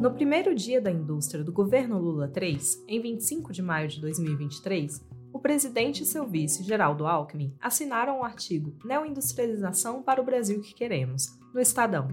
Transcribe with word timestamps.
No 0.00 0.10
primeiro 0.10 0.54
dia 0.54 0.80
da 0.80 0.90
indústria 0.90 1.44
do 1.44 1.52
governo 1.52 1.98
Lula 1.98 2.32
III, 2.34 2.58
em 2.88 3.02
25 3.02 3.52
de 3.52 3.60
maio 3.60 3.86
de 3.86 4.00
2023, 4.00 5.04
o 5.30 5.38
presidente 5.38 6.02
e 6.02 6.06
seu 6.06 6.26
vice, 6.26 6.62
Geraldo 6.62 7.06
Alckmin, 7.06 7.54
assinaram 7.60 8.20
o 8.20 8.24
artigo 8.24 8.74
Neoindustrialização 8.82 10.02
para 10.02 10.18
o 10.18 10.24
Brasil 10.24 10.62
que 10.62 10.72
Queremos, 10.72 11.38
no 11.52 11.60
Estadão. 11.60 12.08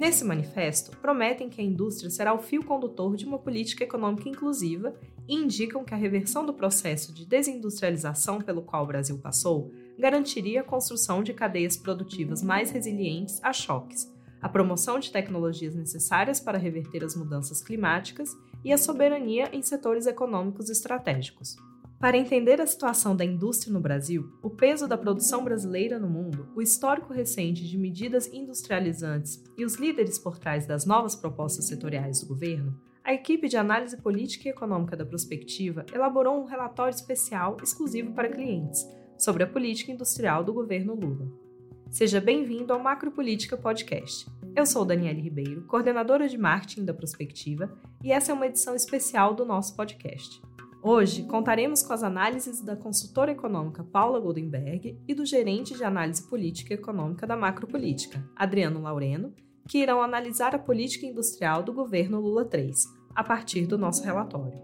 Nesse 0.00 0.24
manifesto, 0.24 0.96
prometem 0.96 1.50
que 1.50 1.60
a 1.60 1.64
indústria 1.64 2.08
será 2.08 2.32
o 2.32 2.38
fio 2.38 2.64
condutor 2.64 3.16
de 3.16 3.26
uma 3.26 3.38
política 3.38 3.84
econômica 3.84 4.30
inclusiva 4.30 4.94
e 5.28 5.34
indicam 5.34 5.84
que 5.84 5.92
a 5.92 5.98
reversão 5.98 6.46
do 6.46 6.54
processo 6.54 7.12
de 7.12 7.26
desindustrialização 7.26 8.40
pelo 8.40 8.62
qual 8.62 8.84
o 8.84 8.86
Brasil 8.86 9.18
passou 9.18 9.70
garantiria 9.98 10.62
a 10.62 10.64
construção 10.64 11.22
de 11.22 11.34
cadeias 11.34 11.76
produtivas 11.76 12.42
mais 12.42 12.70
resilientes 12.70 13.38
a 13.42 13.52
choques, 13.52 14.10
a 14.40 14.48
promoção 14.48 14.98
de 14.98 15.10
tecnologias 15.10 15.74
necessárias 15.74 16.40
para 16.40 16.58
reverter 16.58 17.04
as 17.04 17.16
mudanças 17.16 17.62
climáticas 17.62 18.36
e 18.64 18.72
a 18.72 18.78
soberania 18.78 19.48
em 19.52 19.62
setores 19.62 20.06
econômicos 20.06 20.70
estratégicos. 20.70 21.56
Para 21.98 22.18
entender 22.18 22.60
a 22.60 22.66
situação 22.66 23.16
da 23.16 23.24
indústria 23.24 23.72
no 23.72 23.80
Brasil, 23.80 24.30
o 24.42 24.50
peso 24.50 24.86
da 24.86 24.98
produção 24.98 25.42
brasileira 25.42 25.98
no 25.98 26.08
mundo, 26.08 26.46
o 26.54 26.60
histórico 26.60 27.12
recente 27.12 27.66
de 27.66 27.78
medidas 27.78 28.26
industrializantes 28.26 29.42
e 29.56 29.64
os 29.64 29.76
líderes 29.76 30.18
por 30.18 30.38
trás 30.38 30.66
das 30.66 30.84
novas 30.84 31.16
propostas 31.16 31.64
setoriais 31.64 32.20
do 32.20 32.26
governo, 32.26 32.78
a 33.02 33.14
equipe 33.14 33.48
de 33.48 33.56
análise 33.56 33.96
política 33.96 34.48
e 34.48 34.50
econômica 34.50 34.96
da 34.96 35.06
Prospectiva 35.06 35.86
elaborou 35.94 36.42
um 36.42 36.44
relatório 36.44 36.94
especial 36.94 37.56
exclusivo 37.62 38.12
para 38.12 38.28
clientes 38.28 38.84
sobre 39.16 39.44
a 39.44 39.46
política 39.46 39.92
industrial 39.92 40.44
do 40.44 40.52
governo 40.52 40.92
Lula. 40.92 41.45
Seja 41.90 42.20
bem-vindo 42.20 42.72
ao 42.72 42.80
Macropolítica 42.80 43.56
Podcast. 43.56 44.26
Eu 44.54 44.66
sou 44.66 44.84
Daniele 44.84 45.20
Ribeiro, 45.20 45.62
coordenadora 45.66 46.28
de 46.28 46.36
marketing 46.36 46.84
da 46.84 46.92
Prospectiva, 46.92 47.72
e 48.02 48.12
essa 48.12 48.32
é 48.32 48.34
uma 48.34 48.46
edição 48.46 48.74
especial 48.74 49.34
do 49.34 49.46
nosso 49.46 49.74
podcast. 49.76 50.42
Hoje 50.82 51.22
contaremos 51.24 51.82
com 51.82 51.92
as 51.92 52.02
análises 52.02 52.60
da 52.60 52.76
consultora 52.76 53.32
econômica 53.32 53.82
Paula 53.82 54.20
Goldenberg 54.20 54.98
e 55.06 55.14
do 55.14 55.24
gerente 55.24 55.74
de 55.74 55.84
análise 55.84 56.28
política 56.28 56.74
e 56.74 56.76
econômica 56.76 57.26
da 57.26 57.36
Macropolítica, 57.36 58.22
Adriano 58.36 58.82
Laureno, 58.82 59.32
que 59.66 59.78
irão 59.78 60.02
analisar 60.02 60.54
a 60.54 60.58
política 60.58 61.06
industrial 61.06 61.62
do 61.62 61.72
governo 61.72 62.20
Lula 62.20 62.48
III, 62.52 62.72
a 63.14 63.24
partir 63.24 63.66
do 63.66 63.78
nosso 63.78 64.04
relatório. 64.04 64.60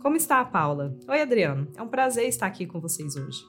Como 0.00 0.16
está 0.16 0.40
a 0.40 0.44
Paula? 0.44 0.96
Oi, 1.06 1.20
Adriano. 1.20 1.68
É 1.76 1.82
um 1.82 1.88
prazer 1.88 2.26
estar 2.26 2.46
aqui 2.46 2.66
com 2.66 2.80
vocês 2.80 3.14
hoje. 3.14 3.44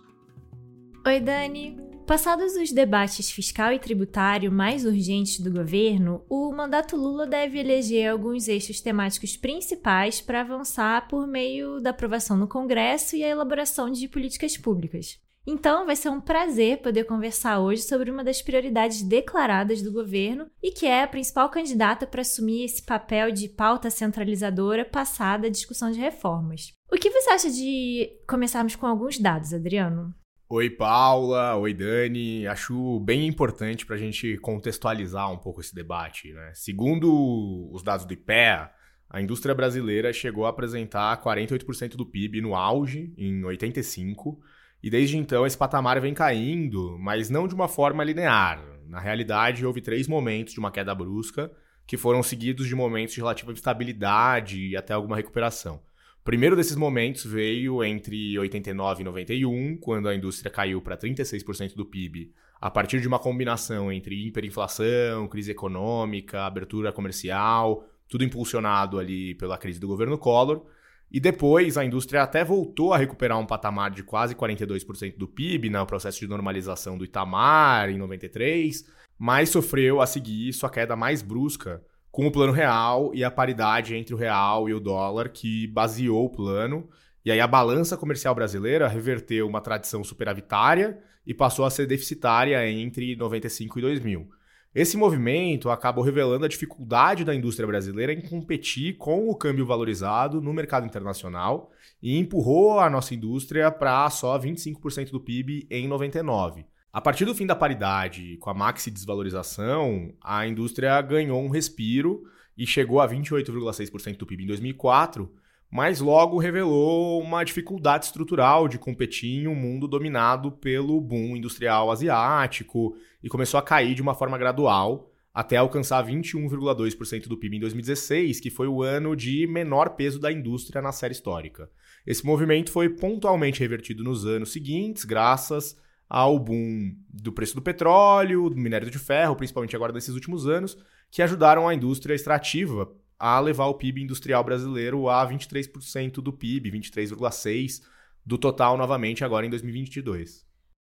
Oi, 1.06 1.20
Dani. 1.20 1.93
Passados 2.06 2.58
os 2.58 2.72
debates 2.72 3.32
fiscal 3.32 3.72
e 3.72 3.80
tributário 3.80 4.52
mais 4.52 4.86
urgentes 4.86 5.40
do 5.40 5.50
governo, 5.50 6.26
o 6.30 6.52
mandato 6.52 6.98
Lula 6.98 7.26
deve 7.26 7.58
eleger 7.58 8.12
alguns 8.12 8.50
eixos 8.50 8.82
temáticos 8.82 9.38
principais 9.38 10.20
para 10.20 10.42
avançar 10.42 11.08
por 11.08 11.26
meio 11.26 11.80
da 11.80 11.92
aprovação 11.92 12.36
no 12.36 12.48
Congresso 12.48 13.16
e 13.16 13.24
a 13.24 13.30
elaboração 13.30 13.90
de 13.90 14.10
políticas 14.10 14.58
públicas. 14.58 15.18
Então, 15.48 15.86
vai 15.86 15.96
ser 15.96 16.10
um 16.10 16.22
prazer 16.22 16.82
poder 16.82 17.06
conversar 17.06 17.60
hoje 17.60 17.84
sobre 17.84 18.12
uma 18.12 18.24
das 18.24 18.42
prioridades 18.42 19.02
declaradas 19.02 19.82
do 19.82 19.92
governo 19.92 20.50
e 20.62 20.72
que 20.72 20.86
é 20.86 21.04
a 21.04 21.08
principal 21.08 21.50
candidata 21.50 22.06
para 22.06 22.22
assumir 22.22 22.66
esse 22.66 22.84
papel 22.84 23.32
de 23.32 23.48
pauta 23.48 23.90
centralizadora 23.90 24.86
passada 24.86 25.48
à 25.48 25.50
discussão 25.50 25.90
de 25.90 26.00
reformas. 26.00 26.74
O 26.92 26.96
que 26.96 27.10
você 27.10 27.30
acha 27.30 27.50
de 27.50 28.10
começarmos 28.28 28.76
com 28.76 28.86
alguns 28.86 29.18
dados, 29.18 29.54
Adriano? 29.54 30.14
Oi, 30.56 30.70
Paula. 30.70 31.56
Oi, 31.56 31.74
Dani. 31.74 32.46
Acho 32.46 33.00
bem 33.00 33.26
importante 33.26 33.88
para 33.88 33.96
a 33.96 34.00
gente 34.00 34.38
contextualizar 34.38 35.32
um 35.32 35.38
pouco 35.40 35.62
esse 35.62 35.74
debate. 35.74 36.32
Né? 36.32 36.52
Segundo 36.54 37.72
os 37.74 37.82
dados 37.82 38.06
do 38.06 38.14
IPEA, 38.14 38.70
a 39.10 39.20
indústria 39.20 39.56
brasileira 39.56 40.14
chegou 40.14 40.46
a 40.46 40.50
apresentar 40.50 41.20
48% 41.24 41.96
do 41.96 42.06
PIB 42.06 42.40
no 42.40 42.54
auge, 42.54 43.12
em 43.18 43.44
85, 43.44 44.40
e 44.84 44.92
desde 44.92 45.18
então 45.18 45.44
esse 45.44 45.58
patamar 45.58 46.00
vem 46.00 46.14
caindo, 46.14 47.00
mas 47.00 47.32
não 47.32 47.48
de 47.48 47.56
uma 47.56 47.68
forma 47.68 48.04
linear. 48.04 48.64
Na 48.86 49.00
realidade, 49.00 49.66
houve 49.66 49.82
três 49.82 50.08
momentos 50.08 50.54
de 50.54 50.60
uma 50.60 50.70
queda 50.70 50.94
brusca, 50.94 51.52
que 51.88 51.98
foram 51.98 52.22
seguidos 52.22 52.68
de 52.68 52.76
momentos 52.76 53.16
de 53.16 53.22
relativa 53.22 53.52
estabilidade 53.54 54.68
e 54.68 54.78
até 54.78 54.94
alguma 54.94 55.16
recuperação. 55.16 55.82
Primeiro 56.24 56.56
desses 56.56 56.78
momentos 56.78 57.26
veio 57.26 57.84
entre 57.84 58.40
89 58.40 59.02
e 59.02 59.04
91, 59.04 59.78
quando 59.78 60.08
a 60.08 60.16
indústria 60.16 60.50
caiu 60.50 60.82
para 60.82 60.96
36% 60.96 61.76
do 61.76 61.86
PIB, 61.86 62.32
a 62.62 62.72
partir 62.72 63.02
de 63.02 63.08
uma 63.10 63.20
combinação 63.20 63.92
entre 63.92 64.28
hiperinflação, 64.28 65.28
crise 65.28 65.52
econômica, 65.52 66.46
abertura 66.46 66.94
comercial, 66.94 67.86
tudo 68.08 68.24
impulsionado 68.24 69.00
ali 69.00 69.36
pela 69.36 69.58
crise 69.58 69.82
do 69.82 69.88
governo 69.88 70.18
Collor. 70.18 70.66
E 71.12 71.20
depois 71.20 71.78
a 71.78 71.84
indústria 71.84 72.24
até 72.24 72.42
voltou 72.42 72.94
a 72.94 72.98
recuperar 72.98 73.38
um 73.38 73.46
patamar 73.46 73.92
de 73.92 74.02
quase 74.02 74.34
42% 74.34 75.18
do 75.18 75.28
PIB 75.28 75.70
no 75.70 75.80
né, 75.80 75.86
processo 75.86 76.22
de 76.22 76.28
normalização 76.28 76.98
do 76.98 77.04
Itamar 77.04 77.90
em 77.90 77.98
93, 77.98 78.90
mas 79.20 79.50
sofreu 79.50 80.00
a 80.00 80.08
seguir 80.08 80.54
sua 80.54 80.70
queda 80.70 80.96
mais 80.96 81.22
brusca 81.22 81.84
com 82.14 82.28
o 82.28 82.32
plano 82.32 82.54
real 82.54 83.10
e 83.16 83.24
a 83.24 83.32
paridade 83.32 83.96
entre 83.96 84.14
o 84.14 84.18
real 84.18 84.70
e 84.70 84.74
o 84.74 84.80
dólar 84.80 85.30
que 85.30 85.66
baseou 85.66 86.26
o 86.26 86.30
plano. 86.30 86.88
E 87.26 87.32
aí 87.32 87.40
a 87.40 87.48
balança 87.48 87.98
comercial 87.98 88.36
brasileira 88.36 88.88
reverteu 88.88 89.48
uma 89.48 89.60
tradição 89.60 90.04
superavitária 90.04 91.00
e 91.26 91.34
passou 91.34 91.66
a 91.66 91.72
ser 91.72 91.88
deficitária 91.88 92.70
entre 92.70 93.16
95 93.16 93.80
e 93.80 93.82
2000. 93.82 94.30
Esse 94.76 94.96
movimento 94.96 95.72
acabou 95.72 96.04
revelando 96.04 96.46
a 96.46 96.48
dificuldade 96.48 97.26
da 97.26 97.34
indústria 97.34 97.66
brasileira 97.66 98.14
em 98.14 98.22
competir 98.22 98.96
com 98.98 99.28
o 99.28 99.36
câmbio 99.36 99.66
valorizado 99.66 100.40
no 100.40 100.54
mercado 100.54 100.86
internacional 100.86 101.72
e 102.00 102.16
empurrou 102.20 102.80
a 102.80 102.92
nossa 102.92 103.16
indústria 103.16 103.72
para 103.72 104.08
só 104.12 104.38
25% 104.38 105.10
do 105.10 105.20
PIB 105.20 105.66
em 105.68 105.88
99. 105.88 106.64
A 106.94 107.02
partir 107.02 107.26
do 107.26 107.34
fim 107.34 107.48
da 107.48 107.56
paridade, 107.56 108.38
com 108.38 108.52
a 108.52 108.54
maxi 108.54 108.92
desvalorização, 108.92 110.14
a 110.22 110.46
indústria 110.46 111.02
ganhou 111.02 111.42
um 111.42 111.50
respiro 111.50 112.22
e 112.56 112.68
chegou 112.68 113.02
a 113.02 113.10
28,6% 113.10 114.16
do 114.16 114.28
PIB 114.28 114.44
em 114.44 114.46
2004, 114.46 115.28
mas 115.72 116.00
logo 116.00 116.38
revelou 116.38 117.20
uma 117.20 117.44
dificuldade 117.44 118.06
estrutural 118.06 118.68
de 118.68 118.78
competir 118.78 119.42
em 119.42 119.48
um 119.48 119.56
mundo 119.56 119.88
dominado 119.88 120.52
pelo 120.52 121.02
boom 121.02 121.36
industrial 121.36 121.90
asiático 121.90 122.96
e 123.24 123.28
começou 123.28 123.58
a 123.58 123.64
cair 123.64 123.96
de 123.96 124.02
uma 124.04 124.14
forma 124.14 124.38
gradual 124.38 125.10
até 125.34 125.58
alcançar 125.58 126.06
21,2% 126.06 127.28
do 127.28 127.36
PIB 127.36 127.58
em 127.58 127.62
2016, 127.62 128.40
que 128.40 128.52
foi 128.52 128.68
o 128.68 128.84
ano 128.84 129.16
de 129.16 129.48
menor 129.48 129.96
peso 129.96 130.20
da 130.20 130.32
indústria 130.32 130.80
na 130.80 130.92
série 130.92 131.14
histórica. 131.14 131.72
Esse 132.06 132.24
movimento 132.24 132.72
foi 132.72 132.88
pontualmente 132.88 133.62
revertido 133.62 134.04
nos 134.04 134.28
anos 134.28 134.52
seguintes, 134.52 135.06
graças 135.06 135.82
ao 136.14 136.38
boom 136.38 136.96
do 137.12 137.32
preço 137.32 137.56
do 137.56 137.62
petróleo, 137.62 138.48
do 138.48 138.56
minério 138.56 138.92
de 138.92 139.00
ferro, 139.00 139.36
principalmente 139.36 139.76
agora 139.76 139.92
nesses 139.92 140.14
últimos 140.14 140.46
anos, 140.46 140.78
que 141.10 141.24
ajudaram 141.24 141.68
a 141.68 141.74
indústria 141.74 142.14
extrativa 142.14 142.88
a 143.18 143.40
levar 143.40 143.66
o 143.66 143.74
PIB 143.74 144.04
industrial 144.04 144.44
brasileiro 144.44 145.10
a 145.10 145.28
23% 145.28 146.22
do 146.22 146.32
PIB, 146.32 146.72
23,6% 146.72 147.82
do 148.24 148.38
total 148.38 148.78
novamente 148.78 149.24
agora 149.24 149.48
em 149.48 149.50
2022. 149.50 150.46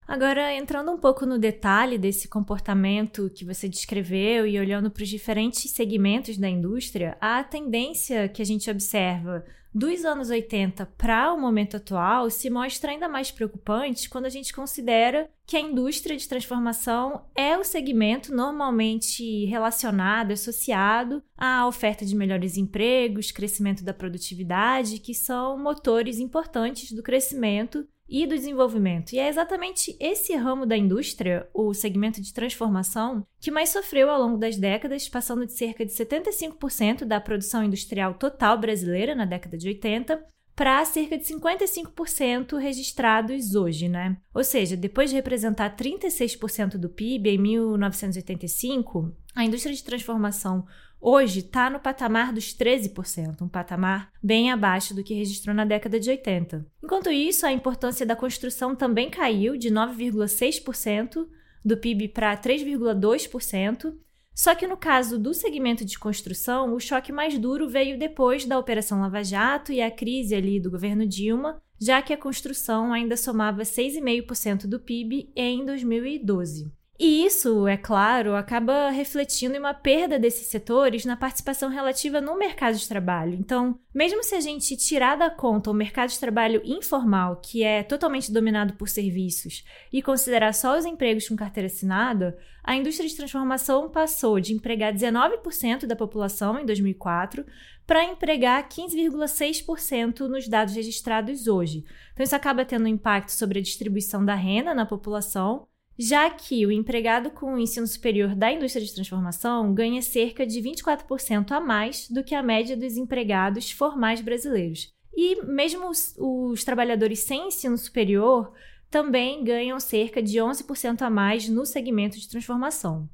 Agora, 0.07 0.55
entrando 0.55 0.93
um 0.93 0.99
pouco 0.99 1.25
no 1.25 1.39
detalhe 1.39 1.97
desse 1.97 2.29
comportamento 2.29 3.31
que 3.35 3.45
você 3.45 3.69
descreveu 3.69 4.47
e 4.47 4.59
olhando 4.59 4.91
para 4.91 5.03
os 5.03 5.09
diferentes 5.09 5.71
segmentos 5.71 6.37
da 6.37 6.49
indústria, 6.49 7.17
a 7.21 7.43
tendência 7.43 8.29
que 8.29 8.43
a 8.43 8.45
gente 8.45 8.71
observa 8.71 9.45
dos 9.75 10.05
anos 10.05 10.31
80 10.31 10.87
para 10.97 11.33
o 11.33 11.41
momento 11.41 11.79
atual 11.79 12.31
se 12.31 12.49
mostra 12.49 12.93
ainda 12.93 13.09
mais 13.09 13.33
preocupante 13.33 14.09
quando 14.09 14.27
a 14.27 14.31
gente 14.31 14.53
considera 14.53 15.29
que 15.45 15.56
a 15.56 15.61
indústria 15.61 16.17
de 16.17 16.29
transformação 16.29 17.27
é 17.35 17.59
o 17.59 17.65
segmento 17.65 18.33
normalmente 18.33 19.45
relacionado, 19.47 20.31
associado 20.31 21.21
à 21.37 21.67
oferta 21.67 22.07
de 22.07 22.15
melhores 22.15 22.57
empregos, 22.57 23.33
crescimento 23.33 23.83
da 23.83 23.93
produtividade, 23.93 25.00
que 25.00 25.12
são 25.12 25.59
motores 25.59 26.21
importantes 26.21 26.93
do 26.93 27.03
crescimento 27.03 27.85
e 28.09 28.27
do 28.27 28.35
desenvolvimento. 28.35 29.12
E 29.12 29.19
é 29.19 29.29
exatamente 29.29 29.97
esse 29.99 30.35
ramo 30.35 30.67
da 30.67 30.77
indústria, 30.77 31.49
o 31.55 31.73
segmento 31.73 32.21
de 32.21 32.33
transformação, 32.33 33.27
que 33.41 33.51
mais 33.51 33.71
sofreu 33.71 34.11
ao 34.11 34.21
longo 34.21 34.39
das 34.39 34.56
décadas, 34.56 35.09
passando 35.09 35.47
de 35.47 35.53
cerca 35.53 35.85
de 35.85 35.93
75% 35.93 37.05
da 37.05 37.21
produção 37.21 37.65
industrial 37.65 38.15
total 38.15 38.59
brasileira 38.59 39.15
na 39.15 39.25
década 39.25 39.56
de 39.56 39.69
80 39.69 40.23
para 40.55 40.85
cerca 40.85 41.19
de 41.19 41.25
55% 41.25 42.56
registrados 42.59 43.55
hoje, 43.55 43.89
né? 43.89 44.17
Ou 44.33 44.45
seja, 44.45 44.77
depois 44.77 45.11
de 45.11 45.17
representar 45.17 45.77
36% 45.77 46.77
do 46.79 46.89
PIB 46.89 47.31
em 47.31 47.39
1985, 47.39 49.12
a 49.35 49.45
indústria 49.45 49.75
de 49.75 49.83
transformação 49.83 50.65
hoje 51.05 51.41
está 51.41 51.69
no 51.69 51.79
patamar 51.79 52.33
dos 52.33 52.56
13%, 52.56 53.43
um 53.43 53.49
patamar 53.49 54.11
bem 54.23 54.51
abaixo 54.51 54.95
do 54.95 55.05
que 55.05 55.12
registrou 55.12 55.55
na 55.55 55.67
década 55.67 56.01
de 56.01 56.09
80. 56.09 56.67
Enquanto 56.83 57.11
isso, 57.11 57.45
a 57.45 57.53
importância 57.53 58.06
da 58.06 58.17
construção 58.17 58.75
também 58.75 59.11
caiu 59.11 59.59
de 59.59 59.71
9,6% 59.71 61.27
do 61.62 61.77
PIB 61.77 62.09
para 62.09 62.35
3,2%, 62.37 63.95
Só 64.35 64.53
que 64.55 64.67
no 64.67 64.77
caso 64.77 65.17
do 65.17 65.33
segmento 65.33 65.85
de 65.85 65.97
construção, 65.97 66.75
o 66.75 66.81
choque 66.81 67.12
mais 67.12 67.39
duro 67.39 67.69
veio 67.69 67.97
depois 67.97 68.45
da 68.45 68.59
Operação 68.59 69.00
Lava 69.00 69.23
Jato 69.23 69.73
e 69.73 69.81
a 69.81 69.91
crise 69.91 70.35
ali 70.35 70.59
do 70.59 70.71
governo 70.71 71.07
Dilma, 71.07 71.62
já 71.81 72.03
que 72.03 72.12
a 72.12 72.19
construção 72.19 72.93
ainda 72.93 73.17
somava 73.17 73.62
6,5% 73.62 74.67
do 74.67 74.81
PIB 74.81 75.31
em 75.37 75.65
2012. 75.65 76.73
E 76.96 77.26
isso, 77.26 77.67
é 77.67 77.76
claro, 77.76 78.37
acaba 78.37 78.88
refletindo 78.88 79.56
em 79.56 79.58
uma 79.58 79.75
perda 79.75 80.17
desses 80.17 80.46
setores 80.46 81.05
na 81.05 81.17
participação 81.17 81.69
relativa 81.69 82.20
no 82.20 82.38
mercado 82.38 82.76
de 82.76 82.88
trabalho. 82.88 83.35
Então, 83.35 83.81
mesmo 83.93 84.23
se 84.23 84.37
a 84.37 84.41
gente 84.41 84.76
tirar 84.76 85.17
da 85.17 85.29
conta 85.29 85.73
o 85.73 85.75
mercado 85.75 86.11
de 86.11 86.20
trabalho 86.20 86.62
informal, 86.64 87.41
que 87.43 87.64
é 87.64 87.82
totalmente 87.82 88.31
dominado 88.31 88.75
por 88.75 88.88
serviços, 88.88 89.64
e 89.93 90.00
considerar 90.00 90.55
só 90.55 90.79
os 90.79 90.85
empregos 90.85 91.29
com 91.29 91.35
carteira 91.35 91.67
assinada, 91.67 92.38
a 92.62 92.76
indústria 92.76 93.08
de 93.08 93.17
transformação 93.17 93.90
passou 93.90 94.38
de 94.38 94.52
empregar 94.52 94.94
19% 94.94 95.87
da 95.87 95.97
população 95.97 96.61
em 96.61 96.64
2004 96.64 97.44
para 97.85 98.05
empregar 98.05 98.69
15,6% 98.69 100.29
nos 100.29 100.47
dados 100.47 100.75
registrados 100.76 101.49
hoje. 101.49 101.85
Então, 102.12 102.23
isso 102.23 102.37
acaba 102.37 102.64
tendo 102.64 102.85
um 102.85 102.88
impacto 102.88 103.31
sobre 103.31 103.58
a 103.58 103.62
distribuição 103.62 104.25
da 104.25 104.37
renda 104.37 104.73
na 104.73 104.87
população 104.87 105.67
já 105.99 106.29
que 106.31 106.67
o 106.67 106.73
empregado 106.73 107.31
com 107.31 107.55
o 107.55 107.58
ensino 107.58 107.87
superior 107.87 108.35
da 108.35 108.52
indústria 108.52 108.85
de 108.85 108.94
transformação 108.94 109.73
ganha 109.73 110.02
cerca 110.02 110.46
de 110.46 110.61
24% 110.61 111.52
a 111.52 111.61
mais 111.61 112.08
do 112.11 112.25
que 112.25 112.35
a 112.35 112.43
média 112.43 112.76
dos 112.76 112.96
empregados 112.96 113.70
formais 113.70 114.20
brasileiros. 114.20 114.93
E 115.17 115.43
mesmo 115.44 115.88
os, 115.88 116.14
os 116.19 116.64
trabalhadores 116.64 117.20
sem 117.20 117.49
ensino 117.49 117.79
superior 117.79 118.52
também 118.91 119.44
ganham 119.44 119.79
cerca 119.79 120.23
de 120.23 120.38
11% 120.38 121.02
a 121.02 121.11
mais 121.11 121.49
no 121.49 121.64
segmento 121.64 122.19
de 122.19 122.29
transformação. 122.29 123.08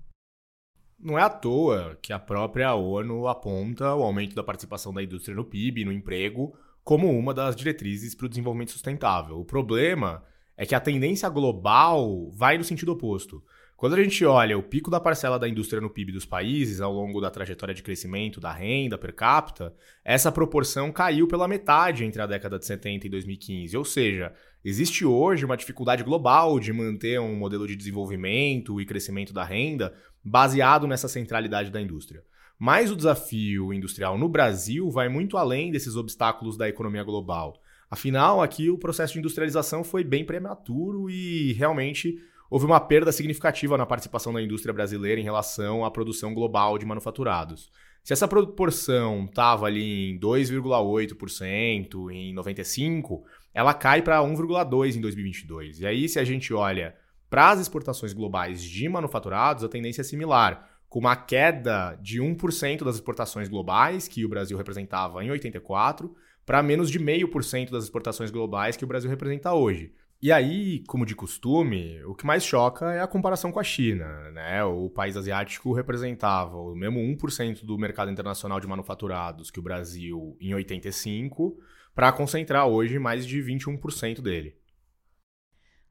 Não 0.99 1.19
é 1.19 1.23
à 1.23 1.31
toa 1.31 1.99
que 2.03 2.13
a 2.13 2.19
própria 2.19 2.75
ONU 2.75 3.27
aponta 3.27 3.95
o 3.95 4.03
aumento 4.03 4.35
da 4.35 4.45
participação 4.45 4.93
da 4.93 5.03
indústria 5.03 5.35
no 5.35 5.45
PIB 5.45 5.81
e 5.81 5.85
no 5.85 5.93
emprego 5.93 6.55
como 6.85 7.11
uma 7.11 7.33
das 7.33 7.57
diretrizes 7.57 8.15
para 8.15 8.27
o 8.27 8.29
desenvolvimento 8.29 8.73
sustentável. 8.73 9.39
O 9.39 9.45
problema 9.45 10.23
é 10.61 10.67
que 10.67 10.75
a 10.75 10.81
tendência 10.81 11.27
global 11.31 12.31
vai 12.33 12.59
no 12.59 12.65
sentido 12.65 12.93
oposto. 12.93 13.43
Quando 13.79 13.95
a 13.95 14.03
gente 14.03 14.23
olha 14.27 14.59
o 14.59 14.63
pico 14.63 14.91
da 14.91 15.01
parcela 15.01 15.39
da 15.39 15.49
indústria 15.49 15.81
no 15.81 15.89
PIB 15.89 16.13
dos 16.13 16.27
países 16.27 16.83
ao 16.83 16.93
longo 16.93 17.19
da 17.19 17.31
trajetória 17.31 17.75
de 17.75 17.83
crescimento 17.83 18.39
da 18.39 18.53
renda 18.53 18.99
per 18.99 19.15
capita, 19.15 19.75
essa 20.05 20.31
proporção 20.31 20.93
caiu 20.93 21.27
pela 21.27 21.49
metade 21.49 22.05
entre 22.05 22.21
a 22.21 22.27
década 22.27 22.59
de 22.59 22.67
70 22.67 23.07
e 23.07 23.11
2015. 23.11 23.75
Ou 23.75 23.87
seja, 23.87 24.35
existe 24.63 25.03
hoje 25.03 25.47
uma 25.47 25.57
dificuldade 25.57 26.05
global 26.05 26.61
de 26.61 26.75
manter 26.75 27.19
um 27.19 27.35
modelo 27.35 27.67
de 27.67 27.75
desenvolvimento 27.75 28.79
e 28.83 28.85
crescimento 28.85 29.33
da 29.33 29.43
renda 29.43 29.95
baseado 30.23 30.87
nessa 30.87 31.09
centralidade 31.09 31.71
da 31.71 31.81
indústria. 31.81 32.23
Mas 32.59 32.91
o 32.91 32.97
desafio 32.97 33.73
industrial 33.73 34.19
no 34.19 34.29
Brasil 34.29 34.91
vai 34.91 35.09
muito 35.09 35.39
além 35.39 35.71
desses 35.71 35.97
obstáculos 35.97 36.59
da 36.59 36.69
economia 36.69 37.03
global. 37.03 37.59
Afinal, 37.91 38.41
aqui 38.41 38.71
o 38.71 38.79
processo 38.79 39.15
de 39.15 39.19
industrialização 39.19 39.83
foi 39.83 40.05
bem 40.05 40.25
prematuro 40.25 41.11
e 41.11 41.53
realmente 41.55 42.23
houve 42.49 42.65
uma 42.65 42.79
perda 42.79 43.11
significativa 43.11 43.77
na 43.77 43.85
participação 43.85 44.33
da 44.33 44.41
indústria 44.41 44.73
brasileira 44.73 45.21
em 45.21 45.25
relação 45.25 45.85
à 45.85 45.91
produção 45.91 46.33
global 46.33 46.79
de 46.79 46.87
manufaturados. 46.87 47.69
Se 48.05 48.13
essa 48.13 48.29
proporção 48.29 49.25
estava 49.25 49.67
ali 49.67 50.13
em 50.13 50.19
2,8% 50.19 52.11
em 52.13 52.33
95, 52.33 53.25
ela 53.53 53.75
cai 53.75 54.03
para 54.03 54.21
1,2% 54.21 54.97
em 54.97 55.01
2022. 55.01 55.81
E 55.81 55.87
aí, 55.87 56.09
se 56.09 56.19
a 56.19 56.25
gente 56.25 56.55
olha 56.55 56.95
para 57.29 57.51
as 57.51 57.61
exportações 57.61 58.13
globais 58.13 58.63
de 58.63 58.89
manufaturados, 58.89 59.65
a 59.65 59.69
tendência 59.69 60.01
é 60.01 60.05
similar, 60.05 60.69
com 60.89 60.99
uma 60.99 61.15
queda 61.15 61.97
de 62.01 62.21
1% 62.21 62.85
das 62.85 62.97
exportações 62.97 63.49
globais, 63.49 64.09
que 64.09 64.25
o 64.25 64.29
Brasil 64.29 64.57
representava 64.57 65.25
em 65.25 65.31
84, 65.31 66.13
para 66.51 66.65
menos 66.65 66.91
de 66.91 66.99
0,5% 66.99 67.71
das 67.71 67.85
exportações 67.85 68.29
globais 68.29 68.77
que 68.77 68.83
o 68.83 68.87
Brasil 68.89 69.09
representa 69.09 69.55
hoje. 69.55 69.95
E 70.21 70.33
aí, 70.33 70.83
como 70.89 71.07
de 71.07 71.15
costume, 71.15 72.03
o 72.03 72.13
que 72.13 72.27
mais 72.27 72.43
choca 72.43 72.93
é 72.93 73.01
a 73.01 73.07
comparação 73.07 73.53
com 73.53 73.61
a 73.61 73.63
China. 73.63 74.33
Né? 74.33 74.65
O 74.65 74.91
país 74.91 75.17
asiático 75.17 75.73
representava 75.73 76.57
o 76.57 76.75
mesmo 76.75 76.99
1% 76.99 77.65
do 77.65 77.79
mercado 77.79 78.11
internacional 78.11 78.59
de 78.59 78.67
manufaturados 78.67 79.49
que 79.49 79.61
o 79.61 79.63
Brasil 79.63 80.37
em 80.41 80.53
85, 80.53 81.57
para 81.95 82.11
concentrar 82.11 82.67
hoje 82.67 82.99
mais 82.99 83.25
de 83.25 83.41
21% 83.41 84.21
dele. 84.21 84.57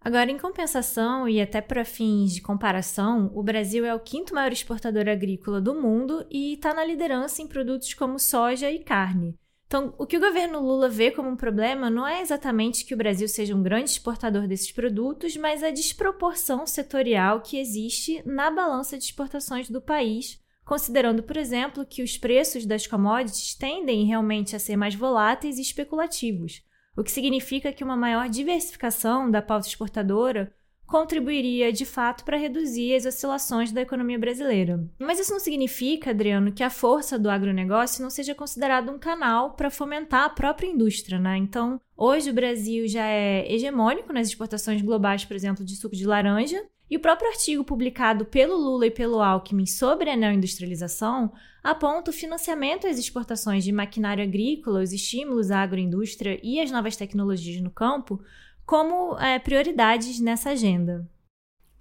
Agora, 0.02 0.30
em 0.30 0.38
compensação 0.38 1.30
e 1.30 1.40
até 1.40 1.62
para 1.62 1.86
fins 1.86 2.34
de 2.34 2.42
comparação, 2.42 3.32
o 3.34 3.42
Brasil 3.42 3.86
é 3.86 3.96
o 3.96 4.00
quinto 4.02 4.36
maior 4.36 4.52
exportador 4.52 5.08
agrícola 5.08 5.62
do 5.62 5.74
mundo 5.74 6.28
e 6.30 6.56
está 6.56 6.74
na 6.74 6.84
liderança 6.84 7.42
em 7.42 7.48
produtos 7.48 7.94
como 7.94 8.20
soja 8.20 8.70
e 8.70 8.80
carne. 8.80 9.40
Então, 9.70 9.94
o 10.00 10.08
que 10.08 10.18
o 10.18 10.20
governo 10.20 10.60
Lula 10.60 10.90
vê 10.90 11.12
como 11.12 11.30
um 11.30 11.36
problema 11.36 11.92
não 11.92 12.08
é 12.08 12.22
exatamente 12.22 12.84
que 12.84 12.96
o 12.96 12.98
Brasil 12.98 13.28
seja 13.28 13.56
um 13.56 13.62
grande 13.62 13.92
exportador 13.92 14.48
desses 14.48 14.72
produtos, 14.72 15.38
mas 15.38 15.62
a 15.62 15.70
desproporção 15.70 16.66
setorial 16.66 17.40
que 17.40 17.60
existe 17.60 18.24
na 18.26 18.50
balança 18.50 18.98
de 18.98 19.04
exportações 19.04 19.70
do 19.70 19.80
país, 19.80 20.44
considerando, 20.66 21.22
por 21.22 21.38
exemplo, 21.38 21.86
que 21.86 22.02
os 22.02 22.18
preços 22.18 22.66
das 22.66 22.88
commodities 22.88 23.54
tendem 23.54 24.08
realmente 24.08 24.56
a 24.56 24.60
ser 24.60 24.76
mais 24.76 24.96
voláteis 24.96 25.60
e 25.60 25.62
especulativos, 25.62 26.64
o 26.98 27.04
que 27.04 27.12
significa 27.12 27.72
que 27.72 27.84
uma 27.84 27.96
maior 27.96 28.28
diversificação 28.28 29.30
da 29.30 29.40
pauta 29.40 29.68
exportadora 29.68 30.52
contribuiria 30.90 31.72
de 31.72 31.86
fato 31.86 32.26
para 32.26 32.38
reduzir 32.38 32.96
as 32.96 33.06
oscilações 33.06 33.72
da 33.72 33.82
economia 33.82 34.18
brasileira. 34.18 34.84
Mas 34.98 35.20
isso 35.20 35.32
não 35.32 35.40
significa, 35.40 36.10
Adriano, 36.10 36.52
que 36.52 36.64
a 36.64 36.70
força 36.70 37.18
do 37.18 37.30
agronegócio 37.30 38.02
não 38.02 38.10
seja 38.10 38.34
considerado 38.34 38.92
um 38.92 38.98
canal 38.98 39.52
para 39.52 39.70
fomentar 39.70 40.24
a 40.24 40.30
própria 40.30 40.68
indústria, 40.68 41.20
né? 41.20 41.38
Então, 41.38 41.80
hoje 41.96 42.32
o 42.32 42.34
Brasil 42.34 42.88
já 42.88 43.06
é 43.06 43.46
hegemônico 43.54 44.12
nas 44.12 44.28
exportações 44.28 44.82
globais, 44.82 45.24
por 45.24 45.36
exemplo, 45.36 45.64
de 45.64 45.76
suco 45.76 45.96
de 45.96 46.08
laranja. 46.08 46.66
E 46.90 46.98
o 46.98 47.00
próprio 47.00 47.30
artigo 47.30 47.64
publicado 47.64 48.26
pelo 48.26 48.58
Lula 48.58 48.88
e 48.88 48.92
pelo 48.92 49.22
Alckmin 49.22 49.68
sobre 49.68 50.10
a 50.10 50.16
neoindustrialização 50.16 51.32
aponta 51.64 52.10
o 52.10 52.14
financiamento 52.14 52.88
às 52.88 52.98
exportações 52.98 53.64
de 53.64 53.72
maquinário 53.72 54.24
agrícola, 54.24 54.82
os 54.82 54.92
estímulos 54.92 55.52
à 55.52 55.60
agroindústria 55.60 56.40
e 56.42 56.60
as 56.60 56.72
novas 56.72 56.96
tecnologias 56.96 57.62
no 57.62 57.70
campo 57.70 58.20
como 58.70 59.18
é, 59.18 59.40
prioridades 59.40 60.20
nessa 60.20 60.52
agenda. 60.52 61.10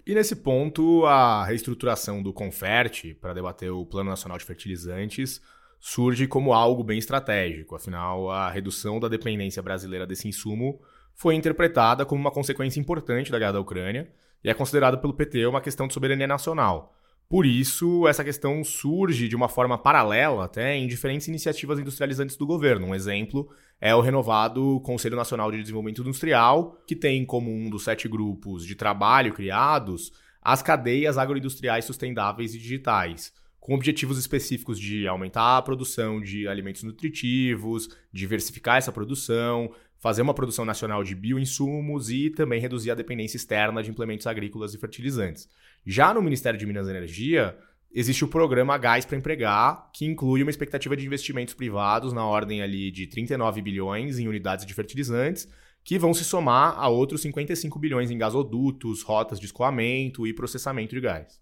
E 0.07 0.15
nesse 0.15 0.35
ponto, 0.35 1.05
a 1.05 1.45
reestruturação 1.45 2.23
do 2.23 2.33
Confert 2.33 3.13
para 3.21 3.31
debater 3.31 3.69
o 3.69 3.85
Plano 3.85 4.09
Nacional 4.09 4.39
de 4.39 4.43
Fertilizantes 4.43 5.39
surge 5.79 6.25
como 6.25 6.51
algo 6.51 6.83
bem 6.83 6.97
estratégico. 6.97 7.75
Afinal, 7.75 8.31
a 8.31 8.49
redução 8.49 8.99
da 8.99 9.07
dependência 9.07 9.61
brasileira 9.61 10.07
desse 10.07 10.27
insumo 10.27 10.81
foi 11.13 11.35
interpretada 11.35 12.07
como 12.07 12.19
uma 12.19 12.31
consequência 12.31 12.79
importante 12.79 13.31
da 13.31 13.37
guerra 13.37 13.51
da 13.51 13.59
Ucrânia 13.59 14.11
e 14.43 14.49
é 14.49 14.53
considerada 14.55 14.97
pelo 14.97 15.13
PT 15.13 15.45
uma 15.45 15.61
questão 15.61 15.87
de 15.87 15.93
soberania 15.93 16.25
nacional. 16.25 16.95
Por 17.29 17.45
isso, 17.45 18.07
essa 18.07 18.23
questão 18.23 18.63
surge 18.63 19.27
de 19.27 19.35
uma 19.35 19.47
forma 19.47 19.77
paralela 19.77 20.45
até 20.45 20.75
em 20.75 20.87
diferentes 20.87 21.27
iniciativas 21.27 21.77
industrializantes 21.77 22.35
do 22.35 22.43
governo. 22.43 22.87
Um 22.87 22.95
exemplo 22.95 23.47
é 23.79 23.93
o 23.93 24.01
renovado 24.01 24.79
Conselho 24.79 25.15
Nacional 25.15 25.51
de 25.51 25.61
Desenvolvimento 25.61 26.01
Industrial, 26.01 26.81
que 26.87 26.95
tem 26.95 27.23
como 27.23 27.51
um 27.53 27.69
dos 27.69 27.83
sete 27.83 28.07
grupos 28.07 28.65
de 28.65 28.73
trabalho 28.73 29.31
criados 29.31 30.11
as 30.41 30.63
cadeias 30.63 31.19
agroindustriais 31.19 31.85
sustentáveis 31.85 32.55
e 32.55 32.57
digitais, 32.57 33.31
com 33.59 33.75
objetivos 33.75 34.17
específicos 34.17 34.79
de 34.79 35.07
aumentar 35.07 35.57
a 35.57 35.61
produção 35.61 36.19
de 36.19 36.47
alimentos 36.47 36.81
nutritivos, 36.81 37.89
diversificar 38.11 38.77
essa 38.77 38.91
produção, 38.91 39.71
fazer 39.99 40.21
uma 40.21 40.33
produção 40.33 40.63
nacional 40.65 41.03
de 41.03 41.13
bioinsumos 41.13 42.09
e 42.09 42.29
também 42.29 42.61
reduzir 42.61 42.89
a 42.91 42.95
dependência 42.95 43.37
externa 43.37 43.83
de 43.83 43.91
implementos 43.91 44.25
agrícolas 44.25 44.73
e 44.73 44.77
fertilizantes. 44.77 45.47
Já 45.85 46.13
no 46.13 46.21
Ministério 46.21 46.57
de 46.57 46.65
Minas 46.65 46.87
e 46.87 46.91
Energia, 46.91 47.57
existe 47.91 48.23
o 48.23 48.27
programa 48.27 48.77
Gás 48.77 49.05
para 49.05 49.17
Empregar, 49.17 49.89
que 49.93 50.05
inclui 50.05 50.41
uma 50.41 50.49
expectativa 50.49 50.95
de 50.95 51.05
investimentos 51.05 51.53
privados 51.53 52.13
na 52.13 52.25
ordem 52.25 52.61
ali 52.61 52.91
de 52.91 53.07
39 53.07 53.61
bilhões 53.61 54.17
em 54.17 54.27
unidades 54.27 54.65
de 54.65 54.73
fertilizantes, 54.73 55.47
que 55.83 55.99
vão 55.99 56.13
se 56.13 56.23
somar 56.23 56.79
a 56.79 56.87
outros 56.87 57.21
55 57.21 57.77
bilhões 57.77 58.09
em 58.09 58.17
gasodutos, 58.17 59.03
rotas 59.03 59.39
de 59.39 59.47
escoamento 59.47 60.25
e 60.25 60.33
processamento 60.33 60.95
de 60.95 61.01
gás. 61.01 61.39